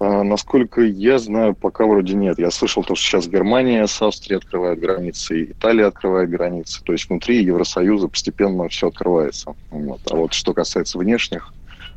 А, 0.00 0.22
насколько 0.22 0.80
я 0.80 1.18
знаю, 1.18 1.54
пока 1.54 1.84
вроде 1.86 2.14
нет. 2.14 2.38
Я 2.38 2.50
слышал 2.50 2.82
то, 2.82 2.94
что 2.94 3.06
сейчас 3.06 3.28
Германия 3.28 3.86
с 3.86 4.00
Австрией 4.00 4.38
открывает 4.38 4.80
границы, 4.80 5.44
Италия 5.44 5.86
открывает 5.86 6.30
границы. 6.30 6.82
То 6.82 6.92
есть 6.92 7.10
внутри 7.10 7.44
Евросоюза 7.44 8.08
постепенно 8.08 8.66
все 8.68 8.88
открывается. 8.88 9.54
Вот. 9.70 10.00
А 10.10 10.16
вот 10.16 10.32
что 10.32 10.54
касается 10.54 10.96
внешних, 10.96 11.52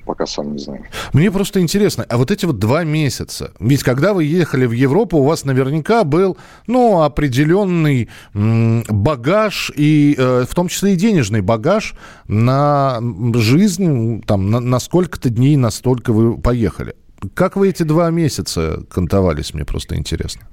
пока 0.05 0.25
сам 0.25 0.51
не 0.51 0.59
знаю. 0.59 0.83
Мне 1.13 1.31
просто 1.31 1.61
интересно, 1.61 2.05
а 2.09 2.17
вот 2.17 2.29
эти 2.29 2.43
вот 2.43 2.59
два 2.59 2.83
месяца, 2.83 3.53
ведь 3.61 3.83
когда 3.83 4.13
вы 4.13 4.25
ехали 4.25 4.65
в 4.65 4.73
Европу, 4.73 5.19
у 5.19 5.23
вас 5.23 5.45
наверняка 5.45 6.03
был, 6.03 6.37
ну, 6.67 7.03
определенный 7.03 8.09
багаж, 8.33 9.71
и 9.77 10.15
э, 10.17 10.45
в 10.49 10.53
том 10.53 10.67
числе 10.67 10.93
и 10.93 10.97
денежный 10.97 11.39
багаж 11.39 11.95
на 12.27 12.99
жизнь, 13.35 14.21
там, 14.23 14.51
на, 14.51 14.59
на 14.59 14.79
сколько-то 14.79 15.29
дней, 15.29 15.55
настолько 15.55 16.11
вы 16.11 16.37
поехали. 16.37 16.95
Как 17.33 17.55
вы 17.55 17.69
эти 17.69 17.83
два 17.83 18.09
месяца 18.11 18.83
кантовались, 18.89 19.53
мне 19.53 19.65
просто 19.65 19.95
интересно. 19.95 20.43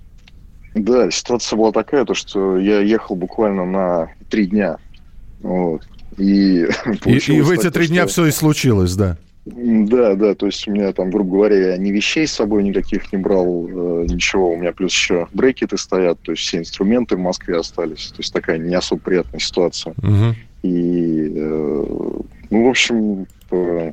Да, 0.75 1.11
ситуация 1.11 1.57
была 1.57 1.73
такая, 1.73 2.05
то, 2.05 2.15
что 2.15 2.59
я 2.59 2.81
ехал 2.81 3.17
буквально 3.17 3.65
на 3.67 4.09
три 4.29 4.47
дня. 4.47 4.77
Вот. 5.41 5.83
И, 6.17 6.69
И, 7.07 7.17
и 7.17 7.41
в 7.41 7.51
эти 7.51 7.63
так, 7.65 7.73
три 7.73 7.85
что- 7.85 7.93
дня 7.95 8.07
все 8.07 8.27
и 8.27 8.31
случилось, 8.31 8.95
да. 8.95 9.17
Да, 9.47 10.15
да, 10.17 10.35
то 10.35 10.47
есть 10.47 10.69
у 10.69 10.71
меня 10.71 10.93
там, 10.93 11.11
грубо 11.11 11.31
говоря, 11.33 11.71
я 11.73 11.77
ни 11.79 11.91
вещей 11.91 12.27
с 12.27 12.33
собой 12.33 12.63
никаких 12.63 13.11
не 13.11 13.19
брал, 13.19 13.67
э, 13.67 14.07
ничего. 14.07 14.53
У 14.53 14.57
меня 14.57 14.73
плюс 14.73 14.93
еще 14.93 15.29
брекеты 15.33 15.79
стоят, 15.79 16.21
то 16.21 16.33
есть 16.33 16.43
все 16.43 16.59
инструменты 16.59 17.17
в 17.17 17.21
Москве 17.21 17.57
остались. 17.57 18.09
То 18.09 18.17
есть 18.19 18.33
такая 18.35 18.59
не 18.59 18.75
особо 18.75 19.01
приятная 19.01 19.41
ситуация. 19.41 19.95
Мгм. 20.03 20.37
И, 20.63 21.33
э, 21.35 21.87
ну, 22.51 22.67
в 22.67 22.69
общем, 22.69 23.27
э. 23.51 23.93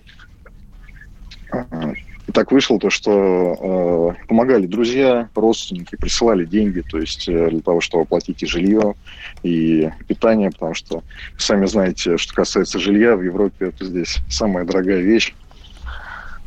И 2.28 2.32
так 2.34 2.52
вышло 2.52 2.78
то, 2.78 2.90
что 2.90 4.16
э, 4.20 4.28
помогали 4.28 4.66
друзья, 4.66 5.30
родственники, 5.34 5.96
присылали 5.96 6.44
деньги, 6.44 6.82
то 6.82 7.00
есть 7.00 7.30
э, 7.30 7.50
для 7.50 7.62
того, 7.62 7.80
чтобы 7.80 8.04
оплатить 8.04 8.44
и 8.44 8.46
жилье, 8.46 8.96
и 9.44 9.90
питание, 10.08 10.52
потому 10.52 10.74
что 10.74 11.04
сами 11.38 11.66
знаете, 11.68 12.18
что 12.18 12.34
касается 12.34 12.80
жилья 12.80 13.16
в 13.16 13.24
Европе, 13.24 13.68
это 13.68 13.86
здесь 13.86 14.18
самая 14.30 14.66
дорогая 14.66 15.00
вещь. 15.00 15.34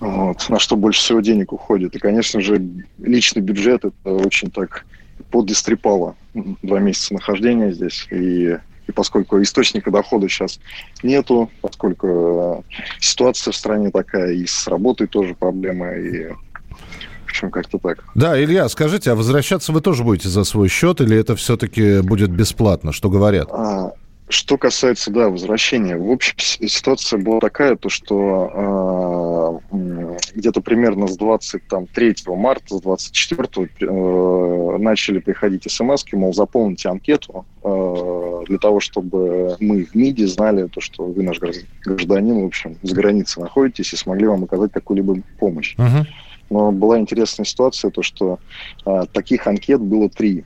Вот, 0.01 0.49
на 0.49 0.59
что 0.59 0.77
больше 0.77 1.01
всего 1.01 1.21
денег 1.21 1.53
уходит. 1.53 1.95
И, 1.97 1.99
конечно 1.99 2.41
же, 2.41 2.63
личный 2.99 3.43
бюджет 3.43 3.85
это 3.85 4.15
очень 4.15 4.51
так 4.51 4.85
подистрепало 5.31 6.15
два 6.35 6.79
месяца 6.81 7.15
нахождения 7.15 7.73
здесь. 7.73 8.07
И, 8.11 8.57
и 8.91 8.93
поскольку 8.93 9.41
источника 9.41 9.91
дохода 9.91 10.29
сейчас 10.29 10.61
нету, 11.03 11.51
поскольку 11.63 12.65
э, 12.69 13.01
ситуация 13.01 13.53
в 13.53 13.57
стране 13.57 13.91
такая, 13.91 14.33
и 14.33 14.47
с 14.47 14.67
работой 14.69 15.07
тоже 15.07 15.35
проблемы, 15.35 15.99
и 15.99 16.29
в 16.29 17.31
общем, 17.31 17.51
как-то 17.51 17.79
так. 17.79 18.05
Да, 18.17 18.43
Илья, 18.43 18.69
скажите, 18.69 19.13
а 19.13 19.15
возвращаться 19.15 19.73
вы 19.73 19.81
тоже 19.81 20.03
будете 20.03 20.29
за 20.29 20.43
свой 20.43 20.69
счет 20.69 21.01
или 21.01 21.17
это 21.17 21.37
все-таки 21.37 22.01
будет 22.01 22.31
бесплатно? 22.31 22.93
Что 22.93 23.09
говорят? 23.09 23.49
А, 23.53 23.93
что 24.31 24.57
касается, 24.57 25.11
да, 25.11 25.29
возвращения, 25.29 25.97
в 25.97 26.11
общем, 26.11 26.35
с- 26.39 26.59
ситуация 26.69 27.19
была 27.21 27.41
такая, 27.41 27.77
то 27.77 27.89
что 27.89 29.61
м, 29.73 30.17
где-то 30.35 30.61
примерно 30.61 31.07
с 31.07 31.17
23 31.17 32.15
марта, 32.37 32.77
с 32.77 32.81
24 32.81 33.69
э, 33.81 34.77
начали 34.79 35.19
приходить 35.19 35.71
смс 35.71 36.05
мол, 36.13 36.33
заполните 36.33 36.89
анкету 36.89 37.45
э, 37.63 38.43
для 38.47 38.59
того, 38.59 38.81
чтобы 38.81 39.57
мы 39.61 39.85
в 39.85 39.95
МИДе 39.95 40.27
знали, 40.27 40.67
то, 40.69 40.81
что 40.81 41.05
вы 41.05 41.23
наш 41.23 41.39
гражд- 41.41 41.67
гражданин, 41.85 42.43
в 42.43 42.47
общем, 42.47 42.77
за 42.83 42.95
границей 42.95 43.43
находитесь 43.43 43.93
и 43.93 43.97
смогли 43.97 44.27
вам 44.27 44.45
оказать 44.45 44.73
какую-либо 44.73 45.17
помощь. 45.39 45.75
Мгм. 45.77 46.07
Но 46.51 46.73
была 46.73 46.99
интересная 46.99 47.45
ситуация, 47.45 47.91
то 47.93 48.03
что 48.03 48.41
а, 48.85 49.07
таких 49.07 49.47
анкет 49.47 49.81
было 49.81 50.09
три. 50.09 50.45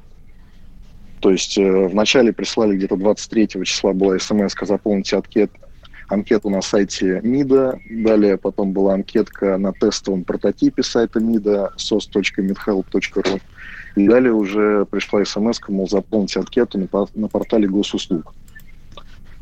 То 1.25 1.31
есть 1.31 1.57
э, 1.57 1.89
вначале 1.89 2.35
прислали 2.35 2.77
где-то 2.77 2.97
23 2.97 3.49
числа 3.65 3.95
была 3.95 4.19
смс 4.19 4.53
заполните 4.61 5.17
анкет, 5.17 5.51
анкету 6.11 6.51
на 6.51 6.61
сайте 6.61 7.23
МИДа, 7.23 7.79
далее 7.89 8.37
потом 8.37 8.75
была 8.75 8.93
анкетка 8.93 9.57
на 9.57 9.73
тестовом 9.73 10.25
прототипе 10.25 10.83
сайта 10.83 11.21
МИДа 11.21 11.73
sos.midhelp.ru 11.79 13.41
и 13.97 14.07
далее 14.07 14.35
уже 14.35 14.85
пришла 14.85 15.25
смс 15.25 15.61
мол, 15.69 15.89
заполните 15.89 16.41
анкету 16.41 16.79
на, 16.79 17.07
на 17.15 17.29
портале 17.29 17.69
госуслуг. 17.69 18.35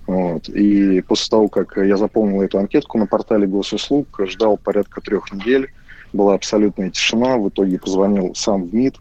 Вот. 0.07 0.49
И 0.51 1.01
после 1.01 1.31
того, 1.31 1.49
как 1.49 1.77
я 1.79 1.97
заполнил 1.97 2.43
эту 2.43 2.61
анкетку 2.61 2.97
на 2.97 3.09
портале 3.09 3.49
госуслуг, 3.49 4.07
ждал 4.29 4.57
порядка 4.57 5.01
трех 5.01 5.33
недель, 5.33 5.73
была 6.13 6.35
абсолютная 6.35 6.91
тишина. 6.91 7.39
В 7.39 7.49
итоге 7.49 7.81
позвонил 7.81 8.37
сам 8.37 8.69
в 8.69 8.73
МИД. 8.73 8.99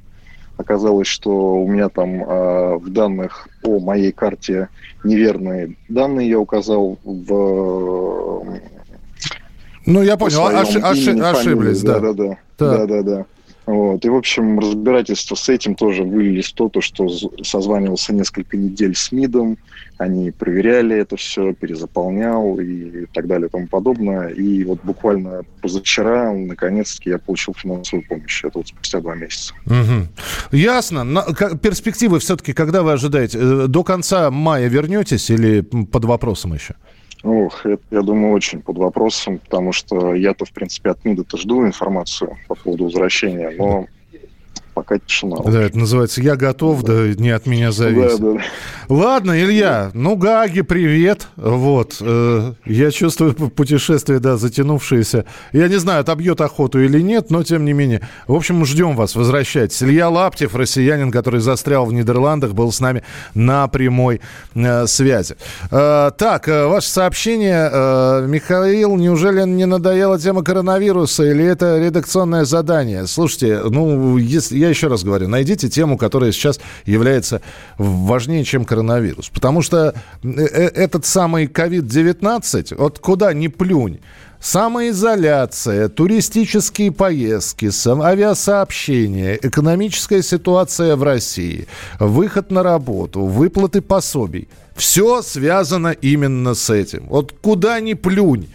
Оказалось, 0.61 1.07
что 1.07 1.55
у 1.55 1.67
меня 1.67 1.89
там 1.89 2.23
э, 2.23 2.75
в 2.77 2.89
данных 2.89 3.47
о 3.63 3.79
моей 3.79 4.11
карте 4.11 4.69
неверные 5.03 5.75
данные 5.89 6.29
я 6.29 6.39
указал 6.39 6.97
в 7.03 7.33
э, 7.33 8.59
Ну, 9.87 10.01
я 10.03 10.15
по 10.17 10.25
понял, 10.25 10.37
своему 10.37 10.61
оши- 10.61 10.79
оши- 10.79 11.19
ошиблись, 11.19 11.81
да. 11.81 11.99
Да, 12.59 12.85
Вот. 13.65 14.03
И, 14.03 14.09
в 14.09 14.15
общем, 14.15 14.59
разбирательство 14.59 15.35
с 15.35 15.47
этим 15.47 15.75
тоже 15.75 16.03
вылились 16.03 16.51
то, 16.51 16.67
то, 16.67 16.81
что 16.81 17.07
созванивался 17.43 18.13
несколько 18.13 18.57
недель 18.57 18.95
с 18.95 19.11
МИДом, 19.11 19.57
они 19.97 20.31
проверяли 20.31 20.95
это 20.97 21.15
все, 21.15 21.53
перезаполнял 21.53 22.59
и 22.59 23.05
так 23.13 23.27
далее 23.27 23.47
и 23.47 23.51
тому 23.51 23.67
подобное. 23.67 24.29
И 24.29 24.63
вот 24.63 24.79
буквально 24.83 25.43
позавчера, 25.61 26.33
наконец-таки, 26.33 27.11
я 27.11 27.19
получил 27.19 27.53
финансовую 27.55 28.07
помощь. 28.07 28.43
Это 28.43 28.57
вот 28.57 28.67
спустя 28.67 28.99
два 28.99 29.13
месяца. 29.15 29.53
Мгм. 29.65 30.07
Ясно. 30.51 31.03
На- 31.03 31.23
перспективы 31.61 32.19
все-таки, 32.19 32.53
когда 32.53 32.81
вы 32.81 32.93
ожидаете? 32.93 33.37
Э, 33.39 33.67
До 33.67 33.83
конца 33.83 34.31
мая 34.31 34.67
вернетесь 34.69 35.29
или 35.29 35.61
под 35.61 36.05
вопросом 36.05 36.53
еще? 36.55 36.73
Ох, 37.23 37.65
это, 37.65 37.83
я 37.91 38.01
думаю, 38.01 38.33
очень 38.33 38.61
под 38.61 38.77
вопросом, 38.77 39.37
потому 39.37 39.71
что 39.73 40.15
я-то, 40.15 40.45
в 40.45 40.51
принципе, 40.51 40.89
от 40.89 41.05
МИДа-то 41.05 41.37
жду 41.37 41.65
информацию 41.65 42.37
по 42.47 42.55
поводу 42.55 42.85
возвращения, 42.85 43.51
но 43.51 43.87
пока 44.73 44.97
тишина. 44.99 45.37
Да, 45.45 45.61
это 45.61 45.77
называется 45.77 46.21
«Я 46.21 46.35
готов», 46.35 46.83
да 46.83 47.09
не 47.15 47.29
от 47.29 47.45
меня 47.45 47.71
зависит. 47.71 48.19
да, 48.19 48.33
да. 48.33 48.41
Ладно, 48.89 49.39
Илья, 49.39 49.91
ну, 49.93 50.15
Гаги, 50.17 50.61
привет. 50.61 51.27
Вот, 51.37 51.97
э, 52.01 52.53
я 52.65 52.91
чувствую 52.91 53.33
путешествие, 53.33 54.19
да, 54.19 54.35
затянувшееся. 54.35 55.25
Я 55.53 55.69
не 55.69 55.77
знаю, 55.79 56.01
отобьет 56.01 56.41
охоту 56.41 56.79
или 56.79 56.99
нет, 56.99 57.31
но 57.31 57.43
тем 57.43 57.63
не 57.63 57.73
менее. 57.73 58.01
В 58.27 58.35
общем, 58.35 58.65
ждем 58.65 58.95
вас, 58.95 59.15
возвращайтесь. 59.15 59.81
Илья 59.81 60.09
Лаптев, 60.09 60.55
россиянин, 60.55 61.11
который 61.11 61.39
застрял 61.39 61.85
в 61.85 61.93
Нидерландах, 61.93 62.53
был 62.53 62.71
с 62.71 62.79
нами 62.81 63.03
на 63.33 63.67
прямой 63.67 64.19
э, 64.55 64.87
связи. 64.87 65.35
Э, 65.71 66.11
так, 66.17 66.49
э, 66.49 66.67
ваше 66.67 66.89
сообщение. 66.89 67.69
Э, 67.71 68.25
Михаил, 68.27 68.97
неужели 68.97 69.47
не 69.47 69.65
надоела 69.65 70.19
тема 70.19 70.43
коронавируса 70.43 71.23
или 71.23 71.45
это 71.45 71.79
редакционное 71.79 72.43
задание? 72.43 73.07
Слушайте, 73.07 73.61
ну, 73.69 74.17
если, 74.17 74.57
я 74.61 74.69
еще 74.69 74.87
раз 74.87 75.03
говорю, 75.03 75.27
найдите 75.27 75.69
тему, 75.69 75.97
которая 75.97 76.31
сейчас 76.31 76.59
является 76.85 77.41
важнее, 77.77 78.43
чем 78.43 78.65
коронавирус. 78.65 79.29
Потому 79.29 79.61
что 79.61 79.93
э, 80.23 80.29
э, 80.29 80.67
этот 80.67 81.05
самый 81.05 81.47
COVID-19, 81.47 82.75
вот 82.77 82.99
куда 82.99 83.33
ни 83.33 83.47
плюнь, 83.47 83.99
Самоизоляция, 84.41 85.87
туристические 85.87 86.91
поездки, 86.91 87.69
авиасообщения, 87.87 89.37
экономическая 89.39 90.23
ситуация 90.23 90.95
в 90.95 91.03
России, 91.03 91.67
выход 91.99 92.49
на 92.49 92.63
работу, 92.63 93.21
выплаты 93.21 93.81
пособий. 93.81 94.47
Все 94.75 95.21
связано 95.21 95.89
именно 95.89 96.55
с 96.55 96.71
этим. 96.71 97.05
Вот 97.07 97.35
куда 97.39 97.79
ни 97.81 97.93
плюнь 97.93 98.49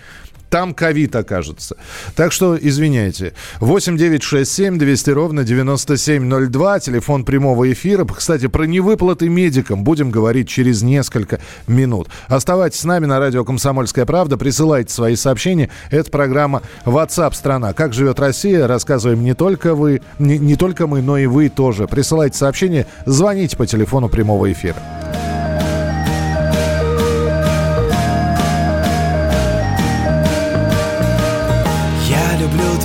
там 0.50 0.74
ковид 0.74 1.14
окажется. 1.16 1.76
Так 2.14 2.32
что, 2.32 2.56
извиняйте. 2.56 3.34
8 3.60 3.96
9 3.96 4.22
6 4.22 4.50
7 4.50 4.78
200 4.78 5.10
ровно 5.10 5.44
9702, 5.44 6.80
телефон 6.80 7.24
прямого 7.24 7.72
эфира. 7.72 8.04
Кстати, 8.04 8.46
про 8.46 8.64
невыплаты 8.64 9.28
медикам 9.28 9.84
будем 9.84 10.10
говорить 10.10 10.48
через 10.48 10.82
несколько 10.82 11.40
минут. 11.66 12.08
Оставайтесь 12.28 12.80
с 12.80 12.84
нами 12.84 13.06
на 13.06 13.18
радио 13.18 13.44
«Комсомольская 13.44 14.06
правда», 14.06 14.36
присылайте 14.36 14.92
свои 14.92 15.16
сообщения. 15.16 15.70
Это 15.90 16.10
программа 16.10 16.62
WhatsApp 16.84 17.34
страна 17.34 17.72
Как 17.72 17.92
живет 17.92 18.20
Россия?» 18.20 18.66
Рассказываем 18.66 19.22
не 19.22 19.34
только 19.34 19.74
вы, 19.74 20.02
не, 20.18 20.38
не 20.38 20.56
только 20.56 20.86
мы, 20.86 21.02
но 21.02 21.18
и 21.18 21.26
вы 21.26 21.48
тоже. 21.48 21.86
Присылайте 21.86 22.38
сообщения, 22.38 22.86
звоните 23.04 23.56
по 23.56 23.66
телефону 23.66 24.08
прямого 24.08 24.50
эфира. 24.50 24.95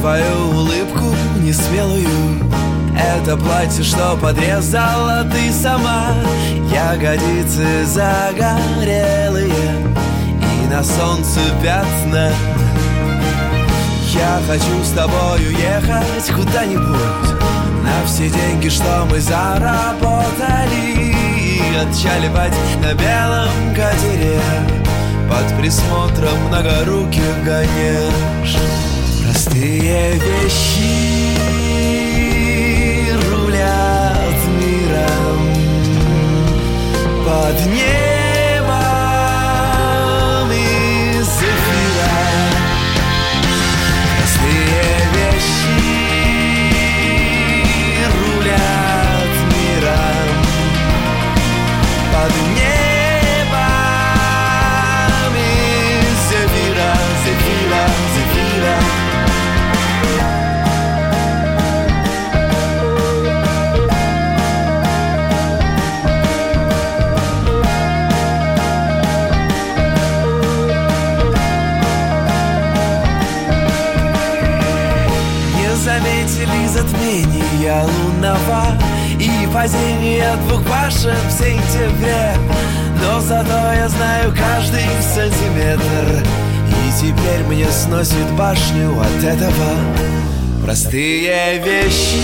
Твою 0.02 0.50
улыбку 0.50 1.16
несмелую. 1.38 2.08
Это 2.98 3.38
платье, 3.38 3.84
что 3.84 4.18
подрезала 4.20 5.24
ты 5.32 5.52
сама. 5.54 6.08
Ягодицы 6.74 7.86
загорелые 7.86 9.54
И 10.42 10.68
на 10.68 10.84
солнце 10.84 11.40
пятна. 11.62 12.32
Я 14.12 14.40
хочу 14.48 14.84
с 14.84 14.90
тобой 14.90 15.40
уехать 15.48 16.32
куда-нибудь. 16.36 17.40
На 17.84 18.06
все 18.08 18.30
деньги, 18.30 18.70
что 18.70 19.06
мы 19.10 19.20
заработали. 19.20 21.16
Отчаливать 21.80 22.56
на 22.82 22.94
белом 22.96 23.76
катере. 23.76 24.42
Под 25.30 25.58
присмотром 25.58 26.38
многоруких 26.48 27.44
гонеж 27.46 28.58
Простые 29.22 30.14
вещи 30.14 31.38
рулят 33.30 34.40
миром. 34.60 35.40
Под 37.26 37.66
небом 37.68 38.11
сносит 87.92 88.32
башню 88.38 88.98
от 89.02 89.22
этого. 89.22 89.70
Простые 90.64 91.60
вещи 91.60 92.22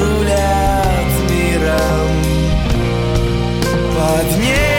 рулят 0.00 1.10
миром. 1.28 2.08
Под 3.94 4.38
небом 4.38 4.69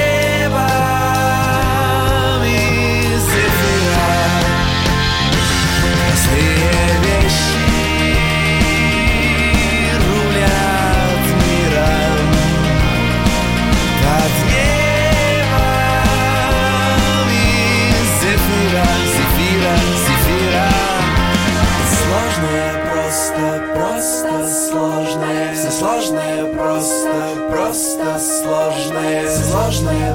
сложные 25.81 26.45
просто, 26.53 27.09
просто 27.49 28.19
сложные 28.19 29.27
Все 29.27 29.43
сложные 29.43 30.13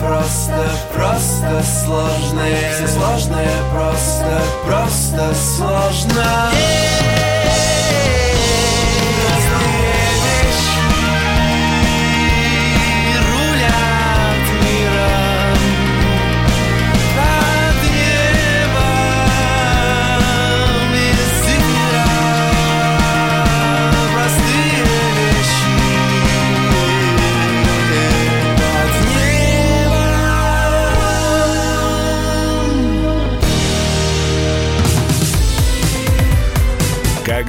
просто, 0.00 0.70
просто 0.94 1.62
сложные 1.62 2.70
Все 2.72 2.86
сложные 2.86 3.50
просто, 3.72 4.42
просто 4.64 5.34
сложные 5.34 6.52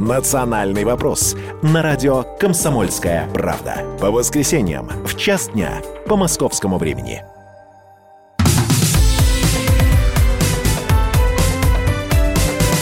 «Национальный 0.00 0.84
вопрос» 0.84 1.36
на 1.60 1.82
радио 1.82 2.24
«Комсомольская 2.40 3.28
правда». 3.34 3.84
По 4.00 4.10
воскресеньям 4.10 4.88
в 5.04 5.14
час 5.14 5.50
дня 5.50 5.82
по 6.06 6.16
московскому 6.16 6.78
времени. 6.78 7.22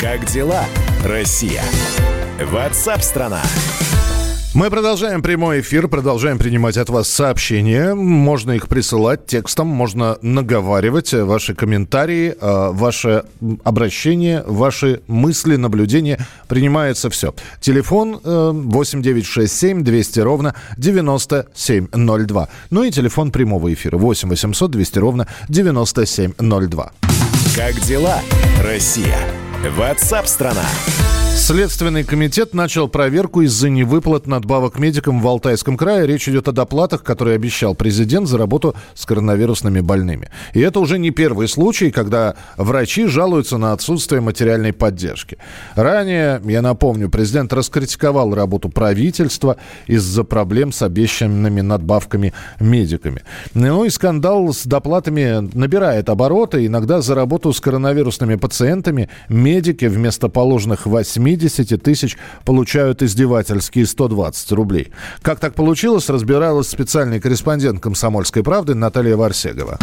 Как 0.01 0.27
дела, 0.27 0.63
Россия? 1.05 1.65
Ватсап-страна! 2.41 3.43
страна 3.43 3.88
мы 4.59 4.71
продолжаем 4.71 5.23
прямой 5.23 5.61
эфир, 5.61 5.87
продолжаем 5.87 6.37
принимать 6.37 6.77
от 6.79 6.91
вас 6.91 7.09
сообщения. 7.09 7.95
Можно 7.95 8.51
их 8.51 8.67
присылать 8.67 9.25
текстом, 9.25 9.69
можно 9.69 10.19
наговаривать 10.21 11.13
ваши 11.13 11.55
комментарии, 11.55 12.31
э, 12.31 12.71
ваше 12.73 13.23
обращение, 13.63 14.43
ваши 14.45 15.01
мысли, 15.07 15.55
наблюдения. 15.55 16.19
Принимается 16.49 17.09
все. 17.09 17.37
Телефон 17.61 18.19
8967 18.25 19.79
э, 19.79 19.85
200 19.85 20.21
ровно 20.21 20.57
9702. 20.77 22.49
Ну 22.71 22.83
и 22.83 22.91
телефон 22.91 23.31
прямого 23.31 23.73
эфира 23.73 23.97
8 23.97 24.29
800 24.29 24.73
200 24.73 24.99
ровно 24.99 25.29
9702. 25.49 26.93
Как 27.55 27.81
дела, 27.83 28.19
Россия? 28.61 29.21
Ватсап-страна! 29.77 30.65
Следственный 31.39 32.03
комитет 32.03 32.53
начал 32.53 32.89
проверку 32.89 33.43
из-за 33.43 33.71
невыплат 33.71 34.27
надбавок 34.27 34.79
медикам 34.79 35.23
в 35.23 35.27
Алтайском 35.27 35.77
крае. 35.77 36.07
Речь 36.07 36.29
идет 36.29 36.49
о 36.49 36.53
доплатах, 36.53 37.05
которые 37.05 37.37
обещал 37.37 37.77
президент 37.77 38.27
за 38.29 38.37
работу 38.37 38.75
с 38.95 39.07
коронавирусными 39.07 39.81
больными. 39.81 40.29
И 40.53 40.61
это 40.61 40.81
уже 40.81 40.99
не 40.99 41.11
первый 41.11 41.49
случай, 41.49 41.91
когда 41.93 42.35
врачи 42.57 43.07
жалуются 43.07 43.57
на 43.57 43.73
отсутствие 43.73 44.21
материальной 44.21 44.73
поддержки. 44.73 45.39
Ранее, 45.75 46.43
я 46.45 46.61
напомню, 46.61 47.09
президент 47.09 47.53
раскритиковал 47.53 48.35
работу 48.35 48.69
правительства 48.69 49.57
из-за 49.87 50.25
проблем 50.25 50.73
с 50.73 50.83
обещанными 50.83 51.61
надбавками 51.61 52.35
медиками. 52.59 53.23
Ну 53.55 53.85
и 53.85 53.91
скандал 53.91 54.53
с 54.53 54.67
доплатами 54.67 55.49
набирает 55.57 56.11
обороты. 56.11 56.67
Иногда 56.67 57.01
за 57.01 57.15
работу 57.15 57.53
с 57.53 57.61
коронавирусными 57.61 58.35
пациентами 58.35 59.09
медики 59.29 59.87
вместо 59.87 60.29
положенных 60.29 60.85
8 60.85 61.28
80 61.37 61.83
тысяч 61.83 62.17
получают 62.45 63.03
издевательские 63.03 63.87
120 63.87 64.53
рублей. 64.53 64.93
Как 65.21 65.41
так 65.41 65.55
получилось, 65.55 66.09
разбиралась 66.09 66.69
специальный 66.69 67.21
корреспондент 67.21 67.81
«Комсомольской 67.81 68.43
правды» 68.43 68.75
Наталья 68.75 69.17
Варсегова. 69.17 69.79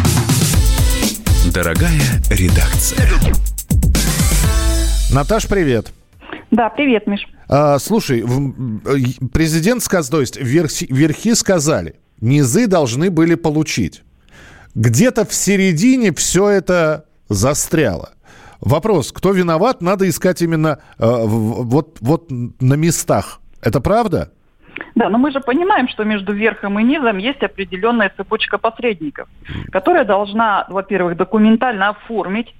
Дорогая 1.52 2.00
редакция. 2.30 2.98
Наташ, 5.12 5.46
привет. 5.46 5.92
Да, 6.50 6.68
привет, 6.70 7.06
Миш. 7.06 7.26
А, 7.48 7.78
слушай, 7.78 8.22
в, 8.22 9.28
президент 9.28 9.82
сказал, 9.82 10.10
то 10.10 10.20
есть 10.20 10.36
верхи, 10.36 10.86
верхи 10.90 11.34
сказали, 11.34 11.96
низы 12.20 12.66
должны 12.66 13.10
были 13.10 13.36
получить. 13.36 14.02
Где-то 14.74 15.24
в 15.24 15.32
середине 15.32 16.12
все 16.12 16.48
это 16.48 17.04
застряло. 17.28 18.10
Вопрос, 18.60 19.12
кто 19.12 19.32
виноват, 19.32 19.82
надо 19.82 20.08
искать 20.08 20.42
именно 20.42 20.78
э, 20.98 21.04
вот, 21.04 21.98
вот 22.00 22.30
на 22.30 22.74
местах. 22.74 23.40
Это 23.62 23.80
правда? 23.80 24.30
Да, 24.94 25.08
но 25.08 25.18
мы 25.18 25.30
же 25.30 25.40
понимаем, 25.40 25.88
что 25.88 26.04
между 26.04 26.32
верхом 26.32 26.78
и 26.78 26.82
низом 26.82 27.18
есть 27.18 27.42
определенная 27.42 28.12
цепочка 28.16 28.58
посредников, 28.58 29.28
которая 29.70 30.04
должна, 30.04 30.66
во-первых, 30.68 31.16
документально 31.16 31.90
оформить 31.90 32.54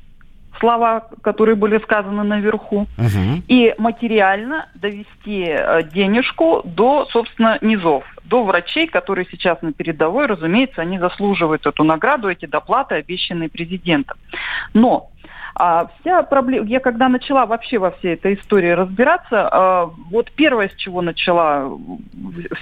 слова, 0.58 1.08
которые 1.22 1.54
были 1.54 1.78
сказаны 1.78 2.22
наверху, 2.22 2.86
угу. 2.98 3.42
и 3.48 3.74
материально 3.78 4.68
довести 4.74 5.44
э, 5.48 5.82
денежку 5.92 6.62
до, 6.64 7.06
собственно, 7.10 7.58
низов, 7.60 8.04
до 8.24 8.44
врачей, 8.44 8.86
которые 8.86 9.26
сейчас 9.30 9.60
на 9.62 9.72
передовой, 9.72 10.26
разумеется, 10.26 10.82
они 10.82 10.98
заслуживают 10.98 11.66
эту 11.66 11.84
награду, 11.84 12.28
эти 12.28 12.46
доплаты, 12.46 12.96
обещанные 12.96 13.48
президентом. 13.48 14.16
Но 14.74 15.10
а 15.58 15.88
вся 16.00 16.22
проблема, 16.22 16.66
я 16.66 16.80
когда 16.80 17.08
начала 17.08 17.46
вообще 17.46 17.78
во 17.78 17.90
всей 17.92 18.12
этой 18.12 18.34
истории 18.34 18.68
разбираться, 18.68 19.48
а, 19.50 19.86
вот 20.10 20.30
первое, 20.32 20.68
с 20.68 20.74
чего 20.74 21.00
начала 21.00 21.70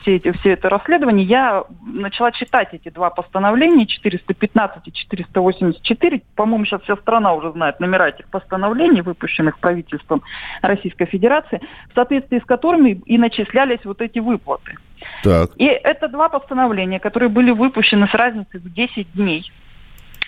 все, 0.01 0.15
эти, 0.15 0.31
все 0.39 0.53
это 0.53 0.69
расследование, 0.69 1.27
я 1.27 1.65
начала 1.83 2.31
читать 2.31 2.69
эти 2.71 2.91
два 2.91 3.11
постановления, 3.11 3.89
415 3.89 4.87
и 4.87 4.93
484. 4.93 6.23
По-моему, 6.37 6.65
сейчас 6.67 6.83
вся 6.83 6.97
страна 6.99 7.35
уже 7.35 7.51
знает 7.51 7.81
номера 7.81 8.11
этих 8.11 8.29
постановлений, 8.29 9.03
выпущенных 9.03 9.59
правительством 9.59 10.23
Российской 10.63 11.07
Федерации, 11.07 11.61
в 11.91 11.95
соответствии 11.97 12.39
с 12.39 12.45
которыми 12.45 13.03
и 13.07 13.19
начислялись 13.19 13.85
вот 13.85 14.03
эти 14.03 14.21
выплаты. 14.21 14.77
Так. 15.25 15.51
И 15.57 15.65
это 15.65 16.07
два 16.07 16.29
постановления, 16.29 17.01
которые 17.01 17.29
были 17.29 17.51
выпущены 17.51 18.07
с 18.07 18.15
разницей 18.15 18.61
в 18.61 18.73
10 18.73 19.13
дней 19.15 19.51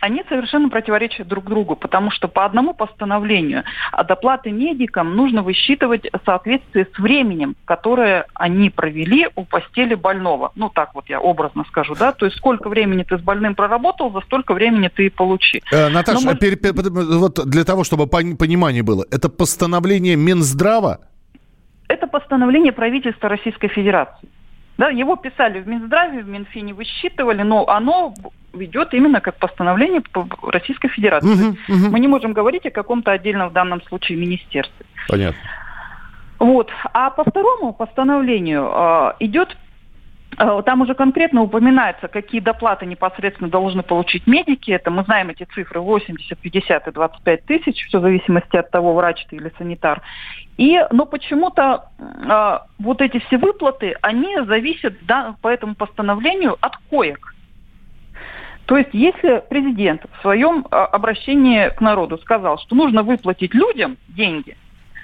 они 0.06 0.22
совершенно 0.28 0.68
противоречат 0.68 1.26
друг 1.26 1.44
другу, 1.44 1.74
потому 1.74 2.10
что 2.10 2.28
по 2.28 2.44
одному 2.44 2.74
постановлению 2.74 3.64
доплаты 4.06 4.52
медикам 4.52 5.16
нужно 5.16 5.42
высчитывать 5.42 6.06
соответствие 6.24 6.86
с 6.94 6.98
временем, 6.98 7.56
которое 7.64 8.26
они 8.34 8.70
провели 8.70 9.28
у 9.34 9.44
постели 9.44 9.94
больного. 9.94 10.52
Ну, 10.54 10.70
так 10.70 10.94
вот 10.94 11.08
я 11.08 11.20
образно 11.20 11.64
скажу, 11.64 11.94
да, 11.98 12.12
то 12.12 12.24
есть 12.24 12.38
сколько 12.38 12.68
времени 12.68 13.02
ты 13.02 13.18
с 13.18 13.20
больным 13.20 13.54
проработал, 13.54 14.12
за 14.12 14.20
столько 14.20 14.54
времени 14.54 14.88
ты 14.88 15.06
и 15.06 15.10
получи. 15.10 15.62
Э, 15.72 15.88
Наташа, 15.88 16.24
мы... 16.24 16.36
пер, 16.36 16.56
пер, 16.56 16.72
вот 16.72 17.44
для 17.48 17.64
того, 17.64 17.82
чтобы 17.82 18.06
понимание 18.06 18.82
было, 18.82 19.04
это 19.10 19.28
постановление 19.28 20.16
Минздрава? 20.16 21.00
Это 21.88 22.06
постановление 22.06 22.72
правительства 22.72 23.28
Российской 23.28 23.68
Федерации. 23.68 24.28
Да, 24.78 24.88
его 24.90 25.16
писали 25.16 25.60
в 25.60 25.66
Минздраве, 25.66 26.22
в 26.22 26.28
Минфине 26.28 26.74
высчитывали, 26.74 27.42
но 27.42 27.66
оно 27.66 28.12
ведет 28.56 28.94
именно 28.94 29.20
как 29.20 29.36
постановление 29.36 30.02
Российской 30.42 30.88
Федерации. 30.88 31.28
Угу, 31.28 31.56
угу. 31.68 31.90
Мы 31.90 32.00
не 32.00 32.08
можем 32.08 32.32
говорить 32.32 32.66
о 32.66 32.70
каком-то 32.70 33.12
отдельном 33.12 33.50
в 33.50 33.52
данном 33.52 33.82
случае 33.82 34.18
министерстве. 34.18 34.86
Понятно. 35.08 35.38
Вот. 36.38 36.70
А 36.92 37.10
по 37.10 37.24
второму 37.24 37.72
постановлению 37.72 38.70
э, 38.70 39.12
идет 39.20 39.56
э, 40.36 40.62
там 40.66 40.82
уже 40.82 40.94
конкретно 40.94 41.42
упоминается, 41.42 42.08
какие 42.08 42.40
доплаты 42.40 42.84
непосредственно 42.84 43.48
должны 43.48 43.82
получить 43.82 44.26
медики. 44.26 44.70
Это 44.70 44.90
мы 44.90 45.04
знаем 45.04 45.30
эти 45.30 45.44
цифры 45.44 45.80
80, 45.80 46.38
50 46.38 46.88
и 46.88 46.90
25 46.90 47.44
тысяч, 47.44 47.86
все 47.86 47.98
в 47.98 48.02
зависимости 48.02 48.56
от 48.56 48.70
того, 48.70 48.94
врач 48.94 49.24
ты 49.30 49.36
или 49.36 49.50
санитар. 49.56 50.02
И, 50.58 50.78
но 50.90 51.06
почему-то 51.06 51.86
э, 51.98 52.58
вот 52.78 53.00
эти 53.00 53.18
все 53.26 53.38
выплаты, 53.38 53.94
они 54.02 54.36
зависят 54.44 54.94
да, 55.02 55.36
по 55.40 55.48
этому 55.48 55.74
постановлению 55.74 56.56
от 56.60 56.76
коек. 56.90 57.35
То 58.66 58.76
есть, 58.76 58.90
если 58.92 59.42
президент 59.48 60.02
в 60.18 60.22
своем 60.22 60.66
а, 60.70 60.86
обращении 60.86 61.68
к 61.68 61.80
народу 61.80 62.18
сказал, 62.18 62.58
что 62.58 62.74
нужно 62.74 63.04
выплатить 63.04 63.54
людям 63.54 63.96
деньги, 64.08 64.56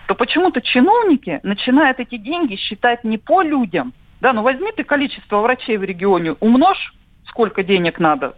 то 0.09 0.17
почему-то 0.17 0.61
чиновники 0.61 1.39
начинают 1.45 2.01
эти 2.01 2.17
деньги 2.17 2.57
считать 2.57 3.05
не 3.05 3.19
по 3.19 3.41
людям. 3.43 3.95
Да, 4.21 4.33
ну 4.33 4.43
возьми 4.43 4.71
ты 4.77 4.83
количество 4.83 5.39
врачей 5.39 5.77
в 5.77 5.85
регионе, 5.85 6.33
умножь, 6.41 6.93
сколько 7.29 7.63
денег 7.63 8.01
надо. 8.01 8.35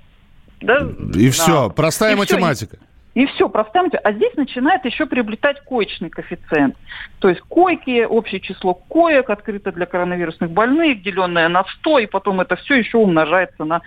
Да, 0.60 0.86
и 1.14 1.30
все, 1.30 1.70
простая 1.70 2.12
и 2.12 2.16
математика. 2.16 2.76
Все. 2.76 2.86
И 3.14 3.26
все, 3.26 3.48
простая 3.48 3.88
А 4.02 4.12
здесь 4.12 4.34
начинает 4.36 4.84
еще 4.84 5.06
приобретать 5.06 5.60
коечный 5.64 6.10
коэффициент. 6.10 6.76
То 7.20 7.28
есть 7.28 7.40
койки, 7.42 8.04
общее 8.04 8.40
число 8.40 8.74
коек 8.74 9.30
открыто 9.30 9.72
для 9.72 9.86
коронавирусных 9.86 10.50
больных, 10.50 11.02
деленное 11.02 11.48
на 11.48 11.64
100, 11.64 12.00
и 12.00 12.06
потом 12.06 12.40
это 12.40 12.56
все 12.56 12.74
еще 12.74 12.98
умножается 12.98 13.64
на 13.64 13.82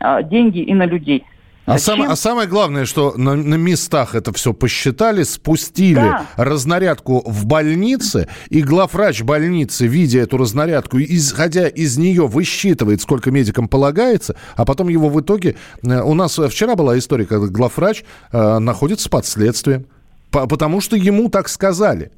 а, 0.00 0.22
деньги 0.22 0.58
и 0.58 0.74
на 0.74 0.86
людей. 0.86 1.24
А, 1.64 1.78
сам, 1.78 2.02
а 2.02 2.16
самое 2.16 2.48
главное, 2.48 2.86
что 2.86 3.14
на, 3.16 3.34
на 3.36 3.54
местах 3.54 4.16
это 4.16 4.32
все 4.32 4.52
посчитали, 4.52 5.22
спустили 5.22 5.94
да. 5.94 6.26
разнарядку 6.36 7.22
в 7.24 7.46
больнице, 7.46 8.28
и 8.48 8.62
главврач 8.62 9.22
больницы, 9.22 9.86
видя 9.86 10.20
эту 10.20 10.38
разнарядку, 10.38 10.98
исходя 10.98 11.68
из 11.68 11.96
нее, 11.98 12.26
высчитывает, 12.26 13.00
сколько 13.00 13.30
медикам 13.30 13.68
полагается, 13.68 14.36
а 14.56 14.64
потом 14.64 14.88
его 14.88 15.08
в 15.08 15.20
итоге... 15.20 15.56
Э, 15.84 16.00
у 16.02 16.14
нас 16.14 16.36
вчера 16.36 16.74
была 16.74 16.98
история, 16.98 17.26
когда 17.26 17.46
главврач 17.46 18.02
э, 18.32 18.58
находится 18.58 19.08
под 19.08 19.24
следствием, 19.24 19.86
по, 20.32 20.48
потому 20.48 20.80
что 20.80 20.96
ему 20.96 21.28
так 21.28 21.48
сказали. 21.48 22.10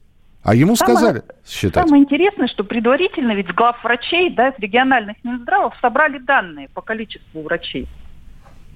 А 0.43 0.55
ему 0.55 0.77
самое, 0.77 0.97
сказали 0.97 1.23
считать. 1.47 1.87
Самое 1.87 2.03
интересное, 2.03 2.49
что 2.49 2.65
предварительно 2.65 3.33
ведь 3.33 3.49
главврачей, 3.55 4.31
да, 4.31 4.53
региональных 4.59 5.17
Минздравов 5.25 5.75
собрали 5.81 6.19
данные 6.19 6.69
по 6.69 6.83
количеству 6.83 7.43
врачей. 7.43 7.89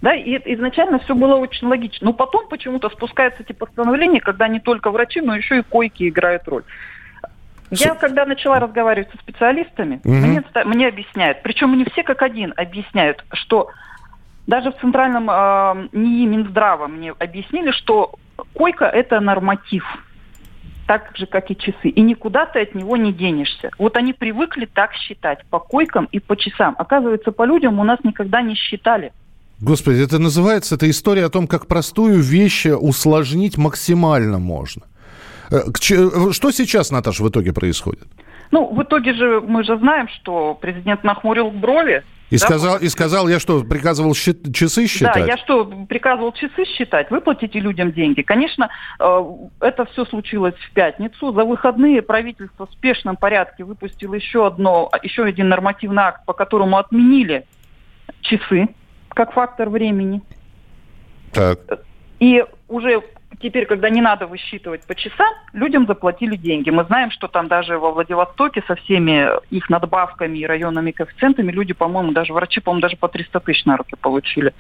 Да, 0.01 0.15
и 0.15 0.37
изначально 0.55 1.01
все 1.01 1.15
было 1.15 1.37
очень 1.37 1.67
логично. 1.67 2.07
Но 2.07 2.13
потом 2.13 2.49
почему-то 2.49 2.89
спускаются 2.91 3.43
эти 3.43 3.53
постановления, 3.53 4.21
когда 4.21 4.47
не 4.47 4.61
только 4.61 4.91
врачи, 4.91 5.21
но 5.21 5.35
еще 5.35 5.59
и 5.59 5.63
койки 5.63 6.09
играют 6.09 6.47
роль. 6.47 6.63
Я, 7.71 7.95
когда 7.95 8.25
начала 8.25 8.61
разговаривать 8.61 9.11
со 9.11 9.19
специалистами, 9.19 10.01
угу. 10.05 10.15
мне, 10.15 10.43
мне 10.65 10.89
объясняют, 10.89 11.43
причем 11.43 11.77
не 11.77 11.85
все 11.85 12.03
как 12.03 12.23
один 12.23 12.55
объясняют, 12.57 13.25
что 13.33 13.69
даже 14.47 14.73
в 14.73 14.79
центральном 14.81 15.29
э, 15.29 15.89
НИИ 15.93 16.27
Минздрава 16.27 16.89
мне 16.89 17.13
объяснили, 17.19 17.71
что 17.73 18.15
койка– 18.55 18.87
это 18.87 19.21
норматив, 19.21 19.85
так 20.87 21.15
же, 21.15 21.27
как 21.27 21.51
и 21.51 21.57
часы. 21.57 21.91
И 21.91 22.01
никуда 22.01 22.47
ты 22.47 22.63
от 22.63 22.75
него 22.75 22.97
не 22.97 23.13
денешься. 23.13 23.71
Вот 23.79 23.99
они 23.99 24.15
привыкли 24.15 24.65
так 24.65 24.95
считать 24.95 25.45
по 25.51 25.59
койкам 25.59 26.09
и 26.13 26.19
по 26.19 26.35
часам. 26.35 26.75
Оказывается, 26.79 27.31
по 27.31 27.43
людям 27.43 27.79
у 27.79 27.85
нас 27.85 27.99
никогда 28.05 28.41
не 28.41 28.55
считали. 28.55 29.13
Господи, 29.61 30.03
это 30.03 30.19
называется, 30.19 30.77
это 30.77 30.89
история 30.89 31.25
о 31.25 31.31
том, 31.31 31.49
как 31.49 31.67
простую 31.67 32.21
вещь 32.21 32.67
усложнить 32.67 33.59
максимально 33.59 34.39
можно. 34.39 34.83
Э, 35.51 35.63
э, 35.67 36.33
что 36.33 36.51
сейчас, 36.53 36.91
Наташа, 36.93 37.25
в 37.25 37.29
итоге 37.29 37.53
происходит? 37.53 38.07
Ну, 38.51 38.73
в 38.73 38.83
итоге 38.83 39.15
же 39.15 39.41
мы 39.41 39.65
же 39.65 39.77
знаем, 39.79 40.09
что 40.09 40.55
президент 40.55 41.03
нахмурил 41.05 41.51
брови. 41.51 42.05
И, 42.31 42.37
да? 42.37 42.47
сказал, 42.47 42.79
и 42.79 42.89
сказал, 42.89 43.27
я 43.29 43.41
что, 43.41 43.65
приказывал 43.65 44.15
часы 44.15 44.87
считать? 44.87 45.15
Да, 45.15 45.21
я 45.21 45.37
что, 45.39 45.65
приказывал 45.89 46.33
часы 46.33 46.65
считать, 46.77 47.11
выплатите 47.11 47.59
людям 47.59 47.93
деньги. 47.93 48.23
Конечно, 48.23 48.69
э, 49.01 49.23
это 49.61 49.87
все 49.87 50.05
случилось 50.05 50.55
в 50.55 50.73
пятницу. 50.73 51.33
За 51.33 51.45
выходные 51.45 52.01
правительство 52.03 52.67
в 52.67 52.73
спешном 52.73 53.17
порядке 53.17 53.65
выпустило 53.65 54.15
еще, 54.15 54.47
одно, 54.47 54.91
еще 55.03 55.25
один 55.25 55.49
нормативный 55.49 56.05
акт, 56.05 56.25
по 56.27 56.33
которому 56.33 56.77
отменили 56.77 57.45
часы 58.21 58.69
как 59.19 59.33
фактор 59.33 59.69
времени. 59.69 60.23
Так. 61.33 61.59
И 62.21 62.45
уже 62.69 63.03
теперь, 63.41 63.67
когда 63.67 63.91
не 63.91 64.01
надо 64.01 64.27
высчитывать 64.27 64.83
по 64.87 64.95
часам, 64.95 65.35
людям 65.53 65.87
заплатили 65.87 66.37
деньги. 66.37 66.71
Мы 66.71 66.85
знаем, 66.85 67.11
что 67.11 67.29
там 67.29 67.49
даже 67.49 67.79
во 67.79 67.93
Владивостоке 67.93 68.63
со 68.67 68.75
всеми 68.75 69.29
их 69.51 69.69
надбавками 69.71 70.39
и 70.39 70.47
районными 70.47 70.91
коэффициентами 70.91 71.53
люди, 71.53 71.73
по-моему, 71.73 72.13
даже 72.13 72.33
врачи, 72.33 72.61
по-моему, 72.61 72.83
даже 72.83 72.97
по 72.97 73.09
300 73.09 73.41
тысяч 73.41 73.65
на 73.65 73.77
руки 73.77 73.95
получили 74.01 74.55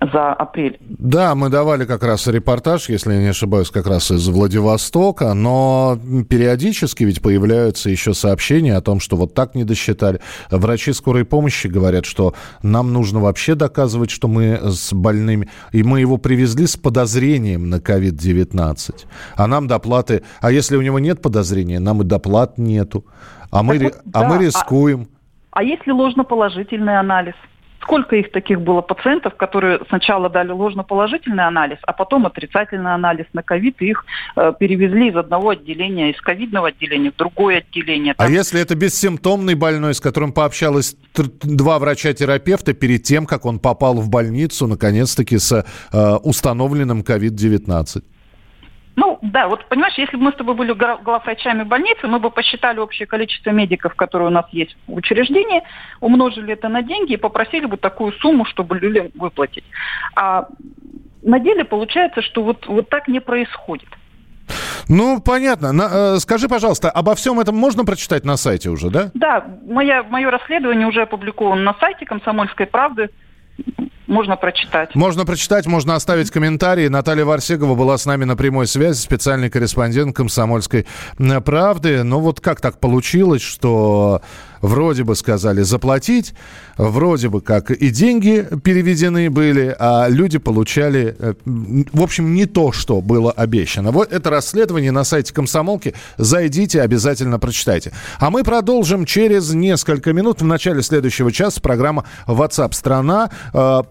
за 0.00 0.32
апрель. 0.32 0.78
Да, 0.80 1.34
мы 1.34 1.48
давали 1.48 1.84
как 1.84 2.02
раз 2.02 2.26
репортаж, 2.26 2.88
если 2.88 3.14
я 3.14 3.20
не 3.20 3.28
ошибаюсь, 3.28 3.70
как 3.70 3.86
раз 3.86 4.10
из 4.10 4.28
Владивостока, 4.28 5.34
но 5.34 5.98
периодически 6.28 7.04
ведь 7.04 7.22
появляются 7.22 7.90
еще 7.90 8.14
сообщения 8.14 8.76
о 8.76 8.80
том, 8.80 9.00
что 9.00 9.16
вот 9.16 9.34
так 9.34 9.54
не 9.54 9.64
досчитали. 9.64 10.20
Врачи 10.50 10.92
скорой 10.92 11.24
помощи 11.24 11.66
говорят, 11.66 12.04
что 12.04 12.34
нам 12.62 12.92
нужно 12.92 13.20
вообще 13.20 13.54
доказывать, 13.54 14.10
что 14.10 14.28
мы 14.28 14.58
с 14.62 14.92
больными, 14.92 15.48
и 15.72 15.82
мы 15.82 16.00
его 16.00 16.18
привезли 16.18 16.66
с 16.66 16.76
подозрением 16.76 17.70
на 17.70 17.80
ковид 17.80 17.99
COVID-19. 18.00 19.06
А 19.36 19.46
нам 19.46 19.66
доплаты... 19.66 20.22
А 20.40 20.50
если 20.50 20.76
у 20.76 20.82
него 20.82 20.98
нет 20.98 21.22
подозрения, 21.22 21.80
нам 21.80 22.02
и 22.02 22.04
доплат 22.04 22.58
нету. 22.58 23.04
А 23.50 23.62
мы, 23.62 23.78
вот, 23.78 23.94
а 24.12 24.20
да, 24.20 24.28
мы 24.28 24.44
рискуем. 24.44 25.08
А, 25.50 25.60
а 25.60 25.62
если 25.62 25.92
ложноположительный 25.92 26.98
анализ? 26.98 27.34
Сколько 27.82 28.16
их 28.16 28.30
таких 28.30 28.60
было 28.60 28.82
пациентов, 28.82 29.36
которые 29.36 29.80
сначала 29.88 30.28
дали 30.28 30.50
ложноположительный 30.50 31.46
анализ, 31.46 31.78
а 31.82 31.92
потом 31.92 32.26
отрицательный 32.26 32.94
анализ 32.94 33.26
на 33.32 33.42
ковид, 33.42 33.76
и 33.80 33.90
их 33.90 34.04
э, 34.36 34.52
перевезли 34.58 35.08
из 35.08 35.16
одного 35.16 35.50
отделения, 35.50 36.10
из 36.10 36.20
ковидного 36.20 36.68
отделения 36.68 37.10
в 37.10 37.16
другое 37.16 37.58
отделение. 37.58 38.14
А 38.16 38.24
Там... 38.24 38.26
А 38.26 38.30
если 38.30 38.60
это 38.60 38.74
бессимптомный 38.74 39.54
больной, 39.54 39.94
с 39.94 40.00
которым 40.00 40.32
пообщалась 40.32 40.94
два 41.14 41.78
врача-терапевта 41.78 42.74
перед 42.74 43.02
тем, 43.02 43.26
как 43.26 43.46
он 43.46 43.58
попал 43.58 43.94
в 43.94 44.08
больницу, 44.10 44.66
наконец-таки, 44.66 45.38
с 45.38 45.64
э, 45.92 46.16
установленным 46.22 47.02
ковид-19? 47.02 48.02
Ну, 48.96 49.18
да, 49.22 49.48
вот 49.48 49.66
понимаешь, 49.68 49.94
если 49.96 50.16
бы 50.16 50.24
мы 50.24 50.32
с 50.32 50.36
тобой 50.36 50.54
были 50.54 50.72
главврачами 50.72 51.62
больницы, 51.62 52.06
мы 52.06 52.18
бы 52.18 52.30
посчитали 52.30 52.78
общее 52.78 53.06
количество 53.06 53.50
медиков, 53.50 53.94
которые 53.94 54.28
у 54.28 54.32
нас 54.32 54.46
есть 54.52 54.76
в 54.86 54.94
учреждении, 54.94 55.62
умножили 56.00 56.52
это 56.52 56.68
на 56.68 56.82
деньги 56.82 57.14
и 57.14 57.16
попросили 57.16 57.66
бы 57.66 57.76
такую 57.76 58.12
сумму, 58.14 58.44
чтобы 58.44 58.78
людям 58.78 59.10
выплатить. 59.14 59.64
А 60.16 60.48
на 61.22 61.38
деле 61.38 61.64
получается, 61.64 62.22
что 62.22 62.42
вот, 62.42 62.66
вот 62.66 62.88
так 62.88 63.08
не 63.08 63.20
происходит. 63.20 63.88
Ну, 64.88 65.20
понятно. 65.20 65.72
На, 65.72 65.88
э, 65.92 66.16
скажи, 66.18 66.48
пожалуйста, 66.48 66.90
обо 66.90 67.14
всем 67.14 67.38
этом 67.38 67.56
можно 67.56 67.84
прочитать 67.84 68.24
на 68.24 68.36
сайте 68.36 68.70
уже, 68.70 68.90
да? 68.90 69.10
Да, 69.14 69.44
моя, 69.66 70.02
мое 70.02 70.30
расследование 70.30 70.86
уже 70.88 71.02
опубликовано 71.02 71.62
на 71.62 71.74
сайте 71.78 72.04
«Комсомольской 72.04 72.66
правды» 72.66 73.08
можно 74.10 74.36
прочитать. 74.36 74.94
Можно 74.94 75.24
прочитать, 75.24 75.66
можно 75.66 75.94
оставить 75.94 76.30
комментарии. 76.30 76.88
Наталья 76.88 77.24
Варсегова 77.24 77.74
была 77.74 77.96
с 77.96 78.06
нами 78.06 78.24
на 78.24 78.36
прямой 78.36 78.66
связи, 78.66 78.98
специальный 78.98 79.48
корреспондент 79.48 80.14
«Комсомольской 80.14 80.86
правды». 81.44 82.02
Но 82.02 82.20
вот 82.20 82.40
как 82.40 82.60
так 82.60 82.78
получилось, 82.80 83.42
что 83.42 84.20
вроде 84.62 85.04
бы 85.04 85.14
сказали 85.14 85.62
заплатить, 85.62 86.34
вроде 86.76 87.28
бы 87.28 87.40
как 87.40 87.70
и 87.70 87.90
деньги 87.90 88.46
переведены 88.62 89.30
были, 89.30 89.74
а 89.78 90.08
люди 90.08 90.38
получали, 90.38 91.16
э, 91.18 91.34
в 91.44 92.02
общем, 92.02 92.34
не 92.34 92.46
то, 92.46 92.72
что 92.72 93.00
было 93.00 93.32
обещано. 93.32 93.90
Вот 93.90 94.12
это 94.12 94.30
расследование 94.30 94.92
на 94.92 95.04
сайте 95.04 95.32
комсомолки. 95.32 95.94
Зайдите, 96.18 96.82
обязательно 96.82 97.38
прочитайте. 97.38 97.92
А 98.18 98.30
мы 98.30 98.44
продолжим 98.44 99.04
через 99.04 99.52
несколько 99.52 100.12
минут. 100.12 100.40
В 100.40 100.46
начале 100.46 100.82
следующего 100.82 101.32
часа 101.32 101.60
программа 101.60 102.04
WhatsApp 102.26 102.72
страна. 102.74 103.30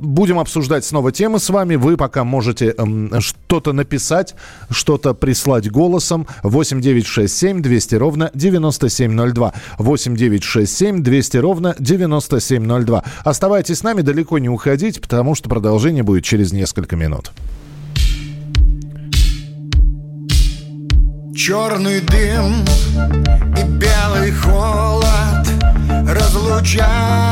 Э, 0.10 0.19
будем 0.19 0.39
обсуждать 0.39 0.86
снова 0.86 1.12
темы 1.12 1.39
с 1.39 1.50
вами. 1.50 1.76
Вы 1.76 1.98
пока 1.98 2.24
можете 2.24 2.74
эм, 2.78 3.22
что-то 3.22 3.74
написать, 3.74 4.36
что-то 4.69 5.13
прислать 5.13 5.69
голосом. 5.72 6.28
8967 6.43 7.62
200 7.62 7.95
ровно 7.95 8.32
9702. 8.34 9.54
8967 9.78 11.04
200 11.04 11.38
ровно 11.38 11.76
9702. 11.80 13.04
Оставайтесь 13.24 13.78
с 13.78 13.84
нами, 13.84 14.02
далеко 14.02 14.39
не 14.39 14.50
уходить, 14.50 15.02
потому 15.02 15.36
что 15.36 15.50
продолжение 15.50 16.04
будет 16.04 16.24
через 16.24 16.52
несколько 16.52 16.95
минут. 16.95 17.32
Черный 21.36 22.02
дым 22.02 22.65
и 23.58 23.63
белый 23.80 24.32
холод 24.32 25.48
разлучают 26.06 27.30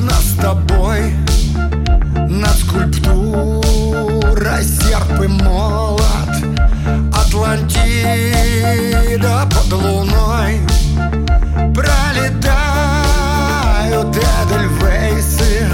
нас 0.00 0.24
с 0.24 0.36
тобой 0.40 1.12
над 2.28 2.56
скульптурой 2.58 4.64
серп 4.64 5.22
и 5.22 5.28
молот 5.28 6.02
Атлантида 7.12 7.74
под 9.50 9.72
луной 9.72 10.60
Пролетают 11.74 12.46
Эдельвейсы 14.16 15.66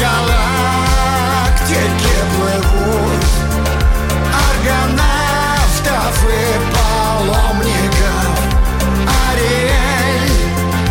галактики 0.00 1.74
плывут 2.36 3.24
Аргонавтов 4.48 6.16
и 6.24 6.32
паломников 6.74 8.34
Ариэль 9.30 10.36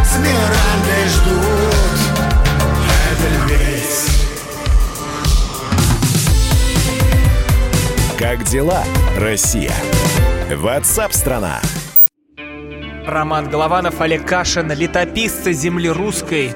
с 0.04 0.18
Мирандой 0.18 1.06
ждут 1.10 2.00
Эдельвейс 3.12 3.96
Как 8.18 8.44
дела, 8.46 8.84
Россия? 9.18 9.74
Ватсап-страна! 10.50 11.60
Роман 13.06 13.50
Голованов, 13.50 14.00
Олег 14.00 14.26
Кашин, 14.26 14.72
летописцы 14.72 15.52
земли 15.52 15.90
русской. 15.90 16.56